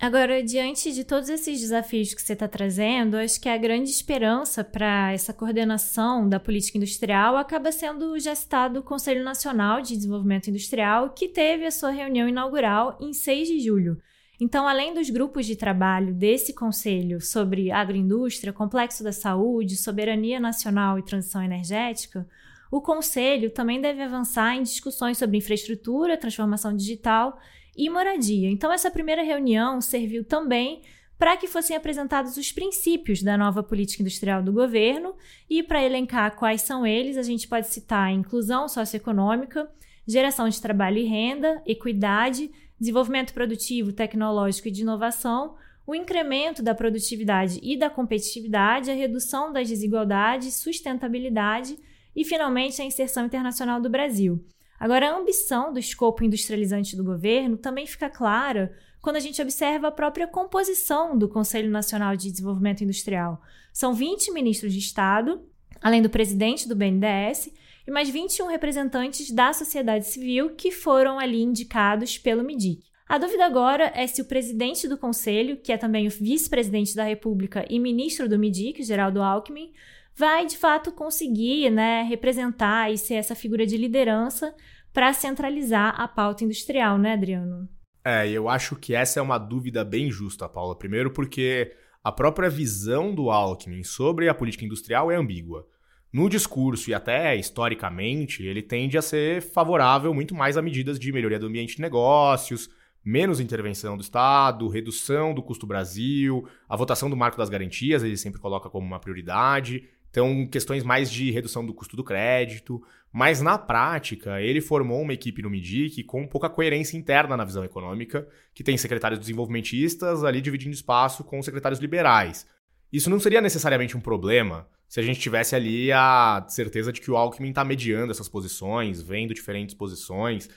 Agora, 0.00 0.42
diante 0.42 0.92
de 0.92 1.04
todos 1.04 1.28
esses 1.28 1.60
desafios 1.60 2.12
que 2.12 2.20
você 2.20 2.34
está 2.34 2.48
trazendo, 2.48 3.16
acho 3.16 3.40
que 3.40 3.48
a 3.48 3.56
grande 3.56 3.90
esperança 3.90 4.62
para 4.62 5.12
essa 5.12 5.32
coordenação 5.32 6.28
da 6.28 6.38
política 6.40 6.76
industrial 6.76 7.36
acaba 7.36 7.72
sendo 7.72 8.12
o 8.12 8.18
já 8.18 8.34
citado 8.34 8.82
Conselho 8.82 9.24
Nacional 9.24 9.80
de 9.80 9.96
Desenvolvimento 9.96 10.50
Industrial, 10.50 11.10
que 11.10 11.28
teve 11.28 11.64
a 11.64 11.70
sua 11.70 11.90
reunião 11.90 12.28
inaugural 12.28 12.98
em 13.00 13.12
6 13.12 13.48
de 13.48 13.60
julho. 13.60 13.96
Então, 14.40 14.66
além 14.66 14.92
dos 14.92 15.08
grupos 15.08 15.46
de 15.46 15.54
trabalho 15.54 16.12
desse 16.12 16.52
conselho 16.52 17.20
sobre 17.20 17.70
agroindústria, 17.70 18.52
complexo 18.52 19.04
da 19.04 19.12
saúde, 19.12 19.76
soberania 19.76 20.40
nacional 20.40 20.98
e 20.98 21.04
transição 21.04 21.42
energética, 21.42 22.28
o 22.70 22.80
conselho 22.80 23.50
também 23.50 23.80
deve 23.80 24.02
avançar 24.02 24.56
em 24.56 24.62
discussões 24.64 25.16
sobre 25.16 25.38
infraestrutura, 25.38 26.18
transformação 26.18 26.74
digital 26.76 27.38
e 27.76 27.88
moradia. 27.90 28.50
Então, 28.50 28.72
essa 28.72 28.90
primeira 28.90 29.22
reunião 29.22 29.80
serviu 29.80 30.24
também 30.24 30.82
para 31.18 31.36
que 31.36 31.46
fossem 31.46 31.76
apresentados 31.76 32.36
os 32.36 32.52
princípios 32.52 33.22
da 33.22 33.38
nova 33.38 33.62
política 33.62 34.02
industrial 34.02 34.42
do 34.42 34.52
governo 34.52 35.14
e 35.48 35.62
para 35.62 35.82
elencar 35.82 36.36
quais 36.36 36.62
são 36.62 36.86
eles, 36.86 37.16
a 37.16 37.22
gente 37.22 37.46
pode 37.48 37.68
citar 37.68 38.12
inclusão 38.12 38.68
socioeconômica, 38.68 39.70
geração 40.06 40.48
de 40.48 40.60
trabalho 40.60 40.98
e 40.98 41.04
renda, 41.04 41.62
equidade, 41.66 42.50
desenvolvimento 42.78 43.32
produtivo, 43.32 43.92
tecnológico 43.92 44.68
e 44.68 44.70
de 44.70 44.82
inovação, 44.82 45.56
o 45.86 45.94
incremento 45.94 46.62
da 46.62 46.74
produtividade 46.74 47.60
e 47.62 47.76
da 47.76 47.90
competitividade, 47.90 48.90
a 48.90 48.94
redução 48.94 49.52
das 49.52 49.68
desigualdades, 49.68 50.56
sustentabilidade 50.56 51.78
e, 52.16 52.24
finalmente, 52.24 52.80
a 52.80 52.84
inserção 52.84 53.26
internacional 53.26 53.80
do 53.80 53.90
Brasil. 53.90 54.44
Agora, 54.84 55.08
a 55.08 55.16
ambição 55.16 55.72
do 55.72 55.78
escopo 55.78 56.22
industrializante 56.22 56.94
do 56.94 57.02
governo 57.02 57.56
também 57.56 57.86
fica 57.86 58.10
clara 58.10 58.76
quando 59.00 59.16
a 59.16 59.20
gente 59.20 59.40
observa 59.40 59.88
a 59.88 59.90
própria 59.90 60.26
composição 60.26 61.16
do 61.16 61.26
Conselho 61.26 61.70
Nacional 61.70 62.14
de 62.14 62.30
Desenvolvimento 62.30 62.84
Industrial. 62.84 63.40
São 63.72 63.94
20 63.94 64.30
ministros 64.32 64.74
de 64.74 64.80
Estado, 64.80 65.40
além 65.80 66.02
do 66.02 66.10
presidente 66.10 66.68
do 66.68 66.76
BNDES, 66.76 67.50
e 67.86 67.90
mais 67.90 68.10
21 68.10 68.46
representantes 68.48 69.30
da 69.30 69.54
sociedade 69.54 70.06
civil 70.06 70.50
que 70.50 70.70
foram 70.70 71.18
ali 71.18 71.40
indicados 71.40 72.18
pelo 72.18 72.44
MIDIC. 72.44 72.84
A 73.08 73.16
dúvida 73.16 73.46
agora 73.46 73.90
é 73.94 74.06
se 74.06 74.20
o 74.20 74.26
presidente 74.26 74.86
do 74.86 74.98
conselho, 74.98 75.56
que 75.56 75.72
é 75.72 75.78
também 75.78 76.06
o 76.06 76.10
vice-presidente 76.10 76.94
da 76.94 77.04
República 77.04 77.64
e 77.70 77.78
ministro 77.78 78.28
do 78.28 78.38
MIDIC, 78.38 78.82
Geraldo 78.82 79.22
Alckmin, 79.22 79.72
vai 80.16 80.46
de 80.46 80.56
fato 80.56 80.92
conseguir 80.92 81.70
né, 81.70 82.02
representar 82.02 82.92
e 82.92 82.98
ser 82.98 83.14
essa 83.14 83.34
figura 83.34 83.66
de 83.66 83.76
liderança 83.76 84.54
para 84.92 85.12
centralizar 85.12 86.00
a 86.00 86.06
pauta 86.06 86.44
industrial, 86.44 86.98
né, 86.98 87.14
Adriano? 87.14 87.68
É, 88.04 88.28
eu 88.28 88.48
acho 88.48 88.76
que 88.76 88.94
essa 88.94 89.18
é 89.18 89.22
uma 89.22 89.38
dúvida 89.38 89.84
bem 89.84 90.10
justa, 90.10 90.48
Paula. 90.48 90.76
Primeiro, 90.76 91.10
porque 91.10 91.72
a 92.02 92.12
própria 92.12 92.50
visão 92.50 93.14
do 93.14 93.30
Alckmin 93.30 93.82
sobre 93.82 94.28
a 94.28 94.34
política 94.34 94.64
industrial 94.64 95.10
é 95.10 95.16
ambígua. 95.16 95.66
No 96.12 96.28
discurso 96.28 96.90
e 96.90 96.94
até 96.94 97.34
historicamente, 97.34 98.44
ele 98.44 98.62
tende 98.62 98.96
a 98.96 99.02
ser 99.02 99.42
favorável 99.42 100.14
muito 100.14 100.34
mais 100.34 100.56
a 100.56 100.62
medidas 100.62 100.96
de 100.96 101.10
melhoria 101.10 101.40
do 101.40 101.46
ambiente 101.46 101.74
de 101.74 101.82
negócios, 101.82 102.70
menos 103.04 103.40
intervenção 103.40 103.96
do 103.96 104.02
Estado, 104.02 104.68
redução 104.68 105.34
do 105.34 105.42
custo 105.42 105.66
Brasil, 105.66 106.46
a 106.68 106.76
votação 106.76 107.10
do 107.10 107.16
marco 107.16 107.36
das 107.36 107.48
garantias, 107.48 108.02
ele 108.02 108.16
sempre 108.16 108.40
coloca 108.40 108.70
como 108.70 108.86
uma 108.86 109.00
prioridade. 109.00 109.88
Então, 110.14 110.46
questões 110.46 110.84
mais 110.84 111.10
de 111.10 111.32
redução 111.32 111.66
do 111.66 111.74
custo 111.74 111.96
do 111.96 112.04
crédito. 112.04 112.80
Mas, 113.12 113.42
na 113.42 113.58
prática, 113.58 114.40
ele 114.40 114.60
formou 114.60 115.02
uma 115.02 115.12
equipe 115.12 115.42
no 115.42 115.50
MIDIC 115.50 116.04
com 116.04 116.24
pouca 116.24 116.48
coerência 116.48 116.96
interna 116.96 117.36
na 117.36 117.44
visão 117.44 117.64
econômica, 117.64 118.24
que 118.54 118.62
tem 118.62 118.76
secretários 118.76 119.18
desenvolvimentistas 119.18 120.22
ali 120.22 120.40
dividindo 120.40 120.72
espaço 120.72 121.24
com 121.24 121.42
secretários 121.42 121.80
liberais. 121.80 122.46
Isso 122.92 123.10
não 123.10 123.18
seria 123.18 123.40
necessariamente 123.40 123.96
um 123.96 124.00
problema 124.00 124.68
se 124.88 125.00
a 125.00 125.02
gente 125.02 125.18
tivesse 125.18 125.56
ali 125.56 125.90
a 125.90 126.46
certeza 126.48 126.92
de 126.92 127.00
que 127.00 127.10
o 127.10 127.16
Alckmin 127.16 127.48
está 127.48 127.64
mediando 127.64 128.12
essas 128.12 128.28
posições, 128.28 129.02
vendo 129.02 129.34
diferentes 129.34 129.74
posições, 129.74 130.48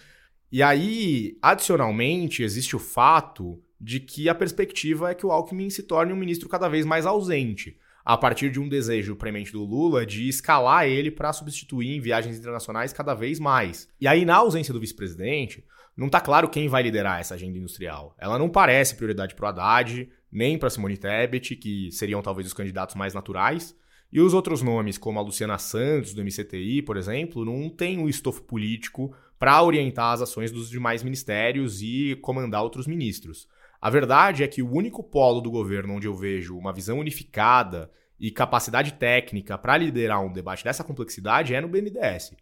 e 0.52 0.62
aí, 0.62 1.36
adicionalmente, 1.42 2.44
existe 2.44 2.76
o 2.76 2.80
fato 2.80 3.60
de 3.82 4.00
que 4.00 4.30
a 4.30 4.36
perspectiva 4.36 5.10
é 5.10 5.16
que 5.16 5.26
o 5.26 5.32
Alckmin 5.32 5.72
se 5.72 5.82
torne 5.82 6.14
um 6.14 6.16
ministro 6.16 6.48
cada 6.48 6.70
vez 6.70 6.86
mais 6.86 7.08
ausente, 7.08 7.76
a 8.08 8.18
partir 8.18 8.50
de 8.50 8.58
um 8.58 8.70
desejo 8.70 9.18
premente 9.18 9.52
do 9.52 9.66
Lula 9.66 10.06
de 10.06 10.30
escalar 10.30 10.88
ele 10.88 11.12
para 11.12 11.34
substituir 11.34 11.94
em 11.94 12.00
viagens 12.00 12.40
internacionais 12.40 12.94
cada 12.94 13.14
vez 13.14 13.38
mais. 13.38 13.90
E 14.00 14.08
aí, 14.08 14.24
na 14.24 14.38
ausência 14.38 14.74
do 14.74 14.80
vice-presidente, 14.80 15.66
não 15.96 16.08
está 16.08 16.22
claro 16.22 16.48
quem 16.48 16.70
vai 16.70 16.82
liderar 16.82 17.20
essa 17.20 17.34
agenda 17.34 17.58
industrial. 17.58 18.16
Ela 18.18 18.40
não 18.40 18.48
parece 18.48 18.96
prioridade 18.96 19.36
para 19.36 19.44
o 19.44 19.50
Haddad, 19.50 20.10
nem 20.32 20.58
para 20.58 20.70
Simone 20.70 20.96
Tebet, 20.96 21.58
que 21.58 21.92
seriam 21.92 22.22
talvez 22.22 22.48
os 22.48 22.54
candidatos 22.54 22.96
mais 22.96 23.14
naturais. 23.14 23.76
E 24.10 24.22
os 24.22 24.34
outros 24.34 24.62
nomes, 24.62 24.98
como 24.98 25.20
a 25.20 25.22
Luciana 25.22 25.58
Santos, 25.58 26.14
do 26.14 26.24
MCTI, 26.24 26.84
por 26.84 26.96
exemplo, 26.96 27.44
não 27.44 27.70
têm 27.70 27.98
um 28.00 28.08
estofo 28.08 28.42
político 28.42 29.14
para 29.38 29.62
orientar 29.62 30.14
as 30.14 30.22
ações 30.22 30.50
dos 30.50 30.70
demais 30.70 31.04
ministérios 31.04 31.82
e 31.82 32.18
comandar 32.22 32.64
outros 32.64 32.88
ministros. 32.88 33.50
A 33.80 33.90
verdade 33.90 34.44
é 34.44 34.48
que 34.48 34.62
o 34.62 34.72
único 34.72 35.04
polo 35.04 35.40
do 35.40 35.52
governo 35.52 35.96
onde 35.96 36.08
eu 36.08 36.16
vejo 36.16 36.58
uma 36.58 36.74
visão 36.74 37.00
unificada 37.00 37.92
e 38.20 38.32
capacidade 38.32 38.94
técnica 38.94 39.58
para 39.58 39.78
liderar 39.78 40.24
um 40.24 40.34
debate 40.34 40.64
dessa 40.64 40.84
complexidade 40.84 41.54
é 41.54 41.62
no 41.62 41.68
BNDES, 41.68 42.36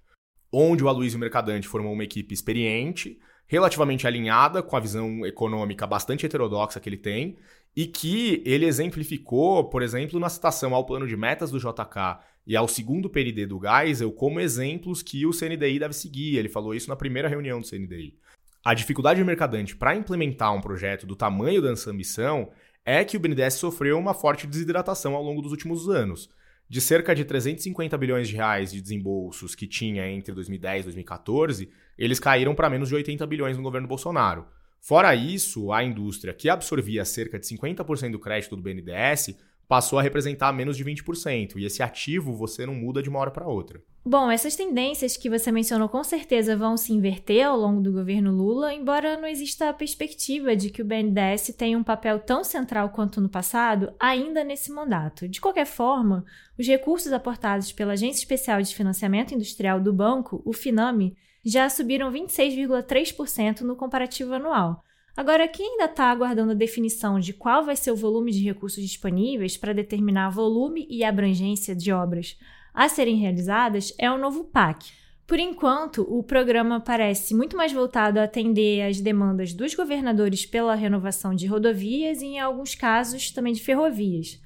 onde 0.52 0.84
o 0.84 0.88
Aloysio 0.88 1.20
Mercadante 1.20 1.68
formou 1.68 1.92
uma 1.92 2.04
equipe 2.04 2.34
experiente, 2.34 3.20
relativamente 3.46 4.08
alinhada 4.08 4.64
com 4.64 4.78
a 4.78 4.80
visão 4.80 5.26
econômica 5.26 5.86
bastante 5.86 6.26
heterodoxa 6.26 6.80
que 6.80 6.88
ele 6.88 6.98
tem 6.98 7.38
e 7.76 7.86
que 7.86 8.42
ele 8.46 8.66
exemplificou, 8.66 9.66
por 9.66 9.82
exemplo, 9.82 10.20
na 10.20 10.30
citação 10.30 10.74
ao 10.74 10.86
plano 10.86 11.06
de 11.06 11.18
metas 11.18 11.52
do 11.52 11.60
JK 11.60 12.20
e 12.48 12.56
ao 12.56 12.68
segundo 12.68 13.10
PND 13.10 13.46
do 13.46 13.60
Geisel 13.60 14.12
como 14.14 14.40
exemplos 14.40 15.04
que 15.04 15.26
o 15.26 15.32
CNDI 15.32 15.80
deve 15.80 15.94
seguir. 15.94 16.38
Ele 16.38 16.48
falou 16.48 16.74
isso 16.74 16.90
na 16.90 16.96
primeira 16.96 17.28
reunião 17.28 17.60
do 17.60 17.68
CNDI. 17.68 18.18
A 18.66 18.74
dificuldade 18.74 19.20
do 19.20 19.26
mercadante 19.28 19.76
para 19.76 19.96
implementar 19.96 20.52
um 20.52 20.60
projeto 20.60 21.06
do 21.06 21.16
tamanho 21.16 21.62
dessa 21.62 21.92
ambição 21.92 22.50
é 22.84 23.06
que 23.06 23.16
o 23.16 23.20
BNDES 23.20 23.54
sofreu 23.54 23.96
uma 24.00 24.16
forte 24.16 24.48
desidratação 24.48 25.14
ao 25.14 25.22
longo 25.22 25.40
dos 25.40 25.52
últimos 25.52 25.88
anos. 25.88 26.32
De 26.68 26.82
cerca 26.82 27.14
de 27.14 27.24
350 27.24 27.96
bilhões 27.96 28.28
de 28.28 28.36
reais 28.36 28.72
de 28.72 28.82
desembolsos 28.82 29.54
que 29.54 29.68
tinha 29.68 30.10
entre 30.10 30.34
2010 30.34 30.80
e 30.80 30.84
2014, 30.86 31.70
eles 31.96 32.20
caíram 32.20 32.56
para 32.56 32.68
menos 32.68 32.90
de 32.90 32.96
80 32.96 33.28
bilhões 33.28 33.56
no 33.56 33.62
governo 33.62 33.88
Bolsonaro. 33.88 34.48
Fora 34.82 35.14
isso, 35.14 35.72
a 35.72 35.84
indústria, 35.84 36.34
que 36.34 36.50
absorvia 36.50 37.06
cerca 37.06 37.38
de 37.38 37.46
50% 37.46 38.14
do 38.14 38.20
crédito 38.20 38.56
do 38.56 38.64
BNDES, 38.64 39.38
passou 39.68 40.00
a 40.00 40.02
representar 40.02 40.52
menos 40.52 40.76
de 40.76 40.84
20%, 40.84 41.58
e 41.58 41.66
esse 41.66 41.84
ativo 41.84 42.34
você 42.34 42.66
não 42.66 42.74
muda 42.74 43.04
de 43.04 43.10
uma 43.10 43.20
hora 43.20 43.30
para 43.30 43.48
outra. 43.48 43.80
Bom, 44.08 44.30
essas 44.30 44.56
tendências 44.56 45.18
que 45.18 45.32
você 45.32 45.52
mencionou 45.52 45.90
com 45.90 46.04
certeza 46.04 46.56
vão 46.56 46.78
se 46.78 46.94
inverter 46.94 47.44
ao 47.44 47.58
longo 47.58 47.82
do 47.82 47.92
governo 47.92 48.32
Lula, 48.32 48.72
embora 48.72 49.18
não 49.18 49.28
exista 49.28 49.68
a 49.68 49.74
perspectiva 49.74 50.56
de 50.56 50.70
que 50.70 50.84
o 50.84 50.86
BNDES 50.86 51.56
tenha 51.58 51.76
um 51.76 51.84
papel 51.84 52.20
tão 52.20 52.44
central 52.44 52.92
quanto 52.92 53.20
no 53.20 53.28
passado 53.28 53.92
ainda 54.00 54.44
nesse 54.44 54.72
mandato. 54.72 55.28
De 55.28 55.42
qualquer 55.42 55.66
forma, 55.66 56.24
os 56.56 56.68
recursos 56.68 57.12
aportados 57.12 57.72
pela 57.72 57.94
Agência 57.94 58.20
Especial 58.20 58.62
de 58.62 58.76
Financiamento 58.76 59.34
Industrial 59.34 59.82
do 59.82 59.92
Banco, 59.92 60.40
o 60.46 60.54
FINAME, 60.54 61.18
já 61.44 61.68
subiram 61.68 62.12
26,3% 62.12 63.62
no 63.62 63.76
comparativo 63.76 64.36
anual. 64.36 64.84
Agora, 65.18 65.48
quem 65.48 65.72
ainda 65.72 65.86
está 65.86 66.12
aguardando 66.12 66.52
a 66.52 66.56
definição 66.56 67.20
de 67.20 67.34
qual 67.34 67.66
vai 67.66 67.76
ser 67.76 67.90
o 67.90 67.96
volume 67.96 68.32
de 68.32 68.44
recursos 68.44 68.84
disponíveis 68.84 69.58
para 69.58 69.74
determinar 69.74 70.30
volume 70.30 70.86
e 70.92 71.04
abrangência 71.04 71.76
de 71.76 71.92
obras 71.92 72.38
a 72.76 72.90
serem 72.90 73.16
realizadas 73.16 73.94
é 73.98 74.12
o 74.12 74.18
novo 74.18 74.44
PAC. 74.44 74.92
Por 75.26 75.40
enquanto, 75.40 76.02
o 76.02 76.22
programa 76.22 76.80
parece 76.80 77.34
muito 77.34 77.58
mais 77.58 77.74
voltado 77.74 78.20
a 78.20 78.26
atender 78.26 78.82
às 78.82 79.00
demandas 79.00 79.54
dos 79.54 79.74
governadores 79.74 80.46
pela 80.46 80.76
renovação 80.76 81.34
de 81.34 81.48
rodovias 81.48 82.22
e, 82.22 82.26
em 82.26 82.40
alguns 82.40 82.76
casos, 82.76 83.32
também 83.32 83.54
de 83.54 83.64
ferrovias. 83.64 84.40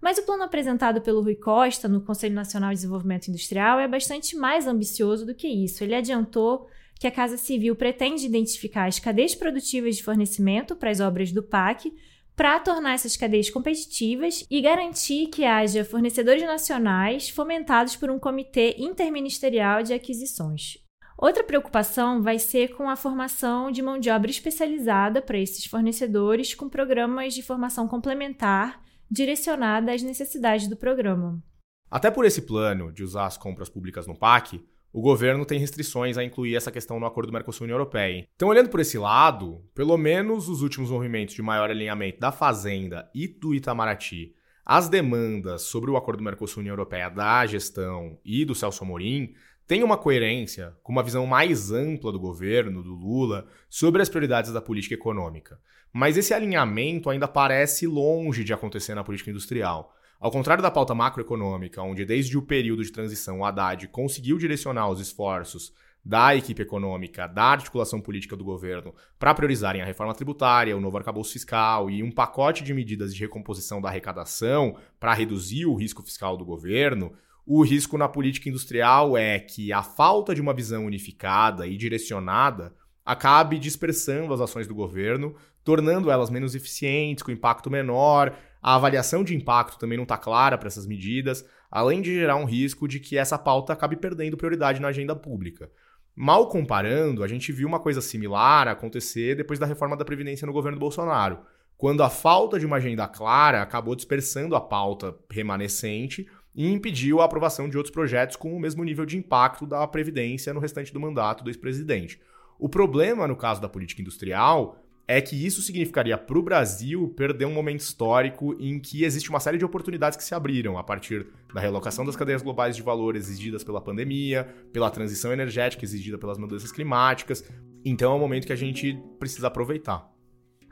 Mas 0.00 0.18
o 0.18 0.26
plano 0.26 0.42
apresentado 0.42 1.00
pelo 1.00 1.22
Rui 1.22 1.36
Costa 1.36 1.88
no 1.88 2.02
Conselho 2.02 2.34
Nacional 2.34 2.70
de 2.70 2.76
Desenvolvimento 2.76 3.28
Industrial 3.28 3.80
é 3.80 3.88
bastante 3.88 4.36
mais 4.36 4.66
ambicioso 4.66 5.24
do 5.24 5.34
que 5.34 5.48
isso. 5.48 5.82
Ele 5.82 5.94
adiantou 5.94 6.68
que 6.98 7.06
a 7.06 7.10
Casa 7.10 7.36
Civil 7.36 7.74
pretende 7.74 8.26
identificar 8.26 8.86
as 8.86 8.98
cadeias 8.98 9.34
produtivas 9.34 9.96
de 9.96 10.02
fornecimento 10.02 10.76
para 10.76 10.90
as 10.90 11.00
obras 11.00 11.32
do 11.32 11.42
PAC 11.42 11.92
para 12.36 12.60
tornar 12.60 12.92
essas 12.92 13.16
cadeias 13.16 13.48
competitivas 13.48 14.46
e 14.50 14.60
garantir 14.60 15.28
que 15.28 15.44
haja 15.44 15.86
fornecedores 15.86 16.42
nacionais 16.42 17.30
fomentados 17.30 17.96
por 17.96 18.10
um 18.10 18.18
comitê 18.18 18.76
interministerial 18.78 19.82
de 19.82 19.94
aquisições. 19.94 20.76
Outra 21.16 21.42
preocupação 21.42 22.22
vai 22.22 22.38
ser 22.38 22.76
com 22.76 22.90
a 22.90 22.94
formação 22.94 23.70
de 23.70 23.80
mão 23.80 23.98
de 23.98 24.10
obra 24.10 24.30
especializada 24.30 25.22
para 25.22 25.38
esses 25.38 25.64
fornecedores 25.64 26.54
com 26.54 26.68
programas 26.68 27.32
de 27.32 27.42
formação 27.42 27.88
complementar 27.88 28.84
direcionada 29.10 29.92
às 29.92 30.02
necessidades 30.02 30.68
do 30.68 30.76
programa. 30.76 31.42
Até 31.90 32.10
por 32.10 32.26
esse 32.26 32.42
plano 32.42 32.92
de 32.92 33.02
usar 33.02 33.24
as 33.24 33.38
compras 33.38 33.70
públicas 33.70 34.06
no 34.06 34.18
PAC, 34.18 34.62
o 34.96 35.02
governo 35.02 35.44
tem 35.44 35.58
restrições 35.58 36.16
a 36.16 36.24
incluir 36.24 36.56
essa 36.56 36.72
questão 36.72 36.98
no 36.98 37.04
acordo 37.04 37.30
Mercosul-União 37.30 37.74
Europeia. 37.74 38.26
Então, 38.34 38.48
olhando 38.48 38.70
por 38.70 38.80
esse 38.80 38.96
lado, 38.96 39.62
pelo 39.74 39.94
menos 39.98 40.48
os 40.48 40.62
últimos 40.62 40.90
movimentos 40.90 41.34
de 41.34 41.42
maior 41.42 41.68
alinhamento 41.68 42.18
da 42.18 42.32
Fazenda 42.32 43.06
e 43.14 43.28
do 43.28 43.54
Itamaraty 43.54 44.34
as 44.64 44.88
demandas 44.88 45.62
sobre 45.62 45.90
o 45.90 45.98
acordo 45.98 46.24
Mercosul-União 46.24 46.72
Europeia 46.72 47.10
da 47.10 47.44
gestão 47.46 48.18
e 48.24 48.42
do 48.44 48.54
Celso 48.54 48.82
Amorim 48.82 49.34
têm 49.64 49.84
uma 49.84 49.98
coerência 49.98 50.74
com 50.82 50.92
uma 50.92 51.02
visão 51.02 51.26
mais 51.26 51.70
ampla 51.70 52.10
do 52.10 52.18
governo, 52.18 52.82
do 52.82 52.94
Lula, 52.94 53.46
sobre 53.68 54.00
as 54.00 54.08
prioridades 54.08 54.50
da 54.50 54.60
política 54.60 54.94
econômica. 54.94 55.60
Mas 55.92 56.16
esse 56.16 56.34
alinhamento 56.34 57.10
ainda 57.10 57.28
parece 57.28 57.86
longe 57.86 58.42
de 58.42 58.52
acontecer 58.52 58.94
na 58.94 59.04
política 59.04 59.30
industrial. 59.30 59.94
Ao 60.18 60.30
contrário 60.30 60.62
da 60.62 60.70
pauta 60.70 60.94
macroeconômica, 60.94 61.82
onde 61.82 62.04
desde 62.04 62.38
o 62.38 62.42
período 62.42 62.82
de 62.82 62.90
transição 62.90 63.40
o 63.40 63.44
Haddad 63.44 63.86
conseguiu 63.88 64.38
direcionar 64.38 64.88
os 64.88 65.00
esforços 65.00 65.72
da 66.04 66.36
equipe 66.36 66.62
econômica, 66.62 67.26
da 67.26 67.44
articulação 67.44 68.00
política 68.00 68.36
do 68.36 68.44
governo, 68.44 68.94
para 69.18 69.34
priorizarem 69.34 69.82
a 69.82 69.84
reforma 69.84 70.14
tributária, 70.14 70.76
o 70.76 70.80
novo 70.80 70.96
arcabouço 70.96 71.32
fiscal 71.32 71.90
e 71.90 72.02
um 72.02 72.12
pacote 72.12 72.62
de 72.62 72.72
medidas 72.72 73.14
de 73.14 73.20
recomposição 73.20 73.80
da 73.80 73.88
arrecadação 73.88 74.76
para 75.00 75.12
reduzir 75.12 75.66
o 75.66 75.74
risco 75.74 76.02
fiscal 76.02 76.36
do 76.36 76.44
governo, 76.44 77.12
o 77.48 77.62
risco 77.62 77.96
na 77.96 78.08
política 78.08 78.48
industrial 78.48 79.16
é 79.16 79.38
que 79.38 79.72
a 79.72 79.80
falta 79.80 80.34
de 80.34 80.40
uma 80.40 80.52
visão 80.52 80.84
unificada 80.84 81.64
e 81.64 81.76
direcionada 81.76 82.74
acabe 83.04 83.56
dispersando 83.56 84.34
as 84.34 84.40
ações 84.40 84.66
do 84.66 84.74
governo, 84.74 85.36
tornando 85.62 86.10
elas 86.10 86.28
menos 86.28 86.56
eficientes, 86.56 87.22
com 87.22 87.30
impacto 87.30 87.70
menor. 87.70 88.36
A 88.66 88.74
avaliação 88.74 89.22
de 89.22 89.32
impacto 89.32 89.78
também 89.78 89.96
não 89.96 90.02
está 90.02 90.18
clara 90.18 90.58
para 90.58 90.66
essas 90.66 90.88
medidas, 90.88 91.48
além 91.70 92.02
de 92.02 92.12
gerar 92.12 92.34
um 92.34 92.44
risco 92.44 92.88
de 92.88 92.98
que 92.98 93.16
essa 93.16 93.38
pauta 93.38 93.72
acabe 93.72 93.94
perdendo 93.94 94.36
prioridade 94.36 94.80
na 94.80 94.88
agenda 94.88 95.14
pública. 95.14 95.70
Mal 96.16 96.48
comparando, 96.48 97.22
a 97.22 97.28
gente 97.28 97.52
viu 97.52 97.68
uma 97.68 97.78
coisa 97.78 98.00
similar 98.00 98.66
acontecer 98.66 99.36
depois 99.36 99.60
da 99.60 99.66
reforma 99.66 99.96
da 99.96 100.04
Previdência 100.04 100.48
no 100.48 100.52
governo 100.52 100.80
Bolsonaro, 100.80 101.38
quando 101.76 102.02
a 102.02 102.10
falta 102.10 102.58
de 102.58 102.66
uma 102.66 102.78
agenda 102.78 103.06
clara 103.06 103.62
acabou 103.62 103.94
dispersando 103.94 104.56
a 104.56 104.60
pauta 104.60 105.14
remanescente 105.30 106.28
e 106.52 106.68
impediu 106.68 107.20
a 107.20 107.24
aprovação 107.24 107.68
de 107.68 107.76
outros 107.76 107.94
projetos 107.94 108.34
com 108.34 108.52
o 108.52 108.58
mesmo 108.58 108.82
nível 108.82 109.06
de 109.06 109.16
impacto 109.16 109.64
da 109.64 109.86
Previdência 109.86 110.52
no 110.52 110.58
restante 110.58 110.92
do 110.92 110.98
mandato 110.98 111.44
do 111.44 111.50
ex-presidente. 111.50 112.20
O 112.58 112.68
problema, 112.68 113.28
no 113.28 113.36
caso 113.36 113.60
da 113.62 113.68
política 113.68 114.02
industrial, 114.02 114.76
é 115.08 115.20
que 115.20 115.36
isso 115.46 115.62
significaria 115.62 116.18
para 116.18 116.38
o 116.38 116.42
Brasil 116.42 117.08
perder 117.16 117.44
um 117.44 117.54
momento 117.54 117.80
histórico 117.80 118.56
em 118.58 118.80
que 118.80 119.04
existe 119.04 119.30
uma 119.30 119.38
série 119.38 119.56
de 119.56 119.64
oportunidades 119.64 120.16
que 120.16 120.24
se 120.24 120.34
abriram 120.34 120.76
a 120.76 120.82
partir 120.82 121.26
da 121.54 121.60
relocação 121.60 122.04
das 122.04 122.16
cadeias 122.16 122.42
globais 122.42 122.74
de 122.74 122.82
valor 122.82 123.14
exigidas 123.14 123.62
pela 123.62 123.80
pandemia, 123.80 124.48
pela 124.72 124.90
transição 124.90 125.32
energética 125.32 125.84
exigida 125.84 126.18
pelas 126.18 126.38
mudanças 126.38 126.72
climáticas. 126.72 127.44
Então 127.84 128.12
é 128.12 128.16
um 128.16 128.18
momento 128.18 128.46
que 128.46 128.52
a 128.52 128.56
gente 128.56 129.00
precisa 129.18 129.46
aproveitar. 129.46 130.10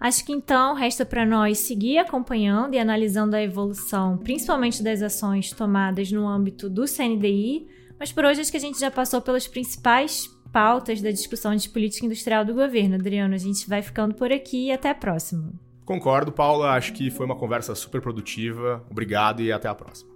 Acho 0.00 0.24
que 0.24 0.32
então 0.32 0.74
resta 0.74 1.06
para 1.06 1.24
nós 1.24 1.58
seguir 1.58 1.98
acompanhando 1.98 2.74
e 2.74 2.78
analisando 2.78 3.36
a 3.36 3.42
evolução, 3.42 4.18
principalmente 4.18 4.82
das 4.82 5.00
ações 5.00 5.52
tomadas 5.52 6.10
no 6.10 6.26
âmbito 6.26 6.68
do 6.68 6.84
CNDI, 6.84 7.68
mas 7.98 8.10
por 8.10 8.24
hoje 8.24 8.40
acho 8.40 8.50
que 8.50 8.56
a 8.56 8.60
gente 8.60 8.80
já 8.80 8.90
passou 8.90 9.22
pelas 9.22 9.46
principais 9.46 10.28
pautas 10.54 11.02
da 11.02 11.10
discussão 11.10 11.56
de 11.56 11.68
política 11.68 12.06
industrial 12.06 12.44
do 12.44 12.54
governo. 12.54 12.94
Adriano, 12.94 13.34
a 13.34 13.38
gente 13.38 13.68
vai 13.68 13.82
ficando 13.82 14.14
por 14.14 14.30
aqui 14.30 14.68
e 14.68 14.72
até 14.72 14.88
a 14.88 14.94
próxima. 14.94 15.52
Concordo, 15.84 16.30
Paula. 16.30 16.70
Acho 16.70 16.92
que 16.92 17.10
foi 17.10 17.26
uma 17.26 17.34
conversa 17.34 17.74
super 17.74 18.00
produtiva. 18.00 18.84
Obrigado 18.88 19.42
e 19.42 19.50
até 19.50 19.68
a 19.68 19.74
próxima. 19.74 20.13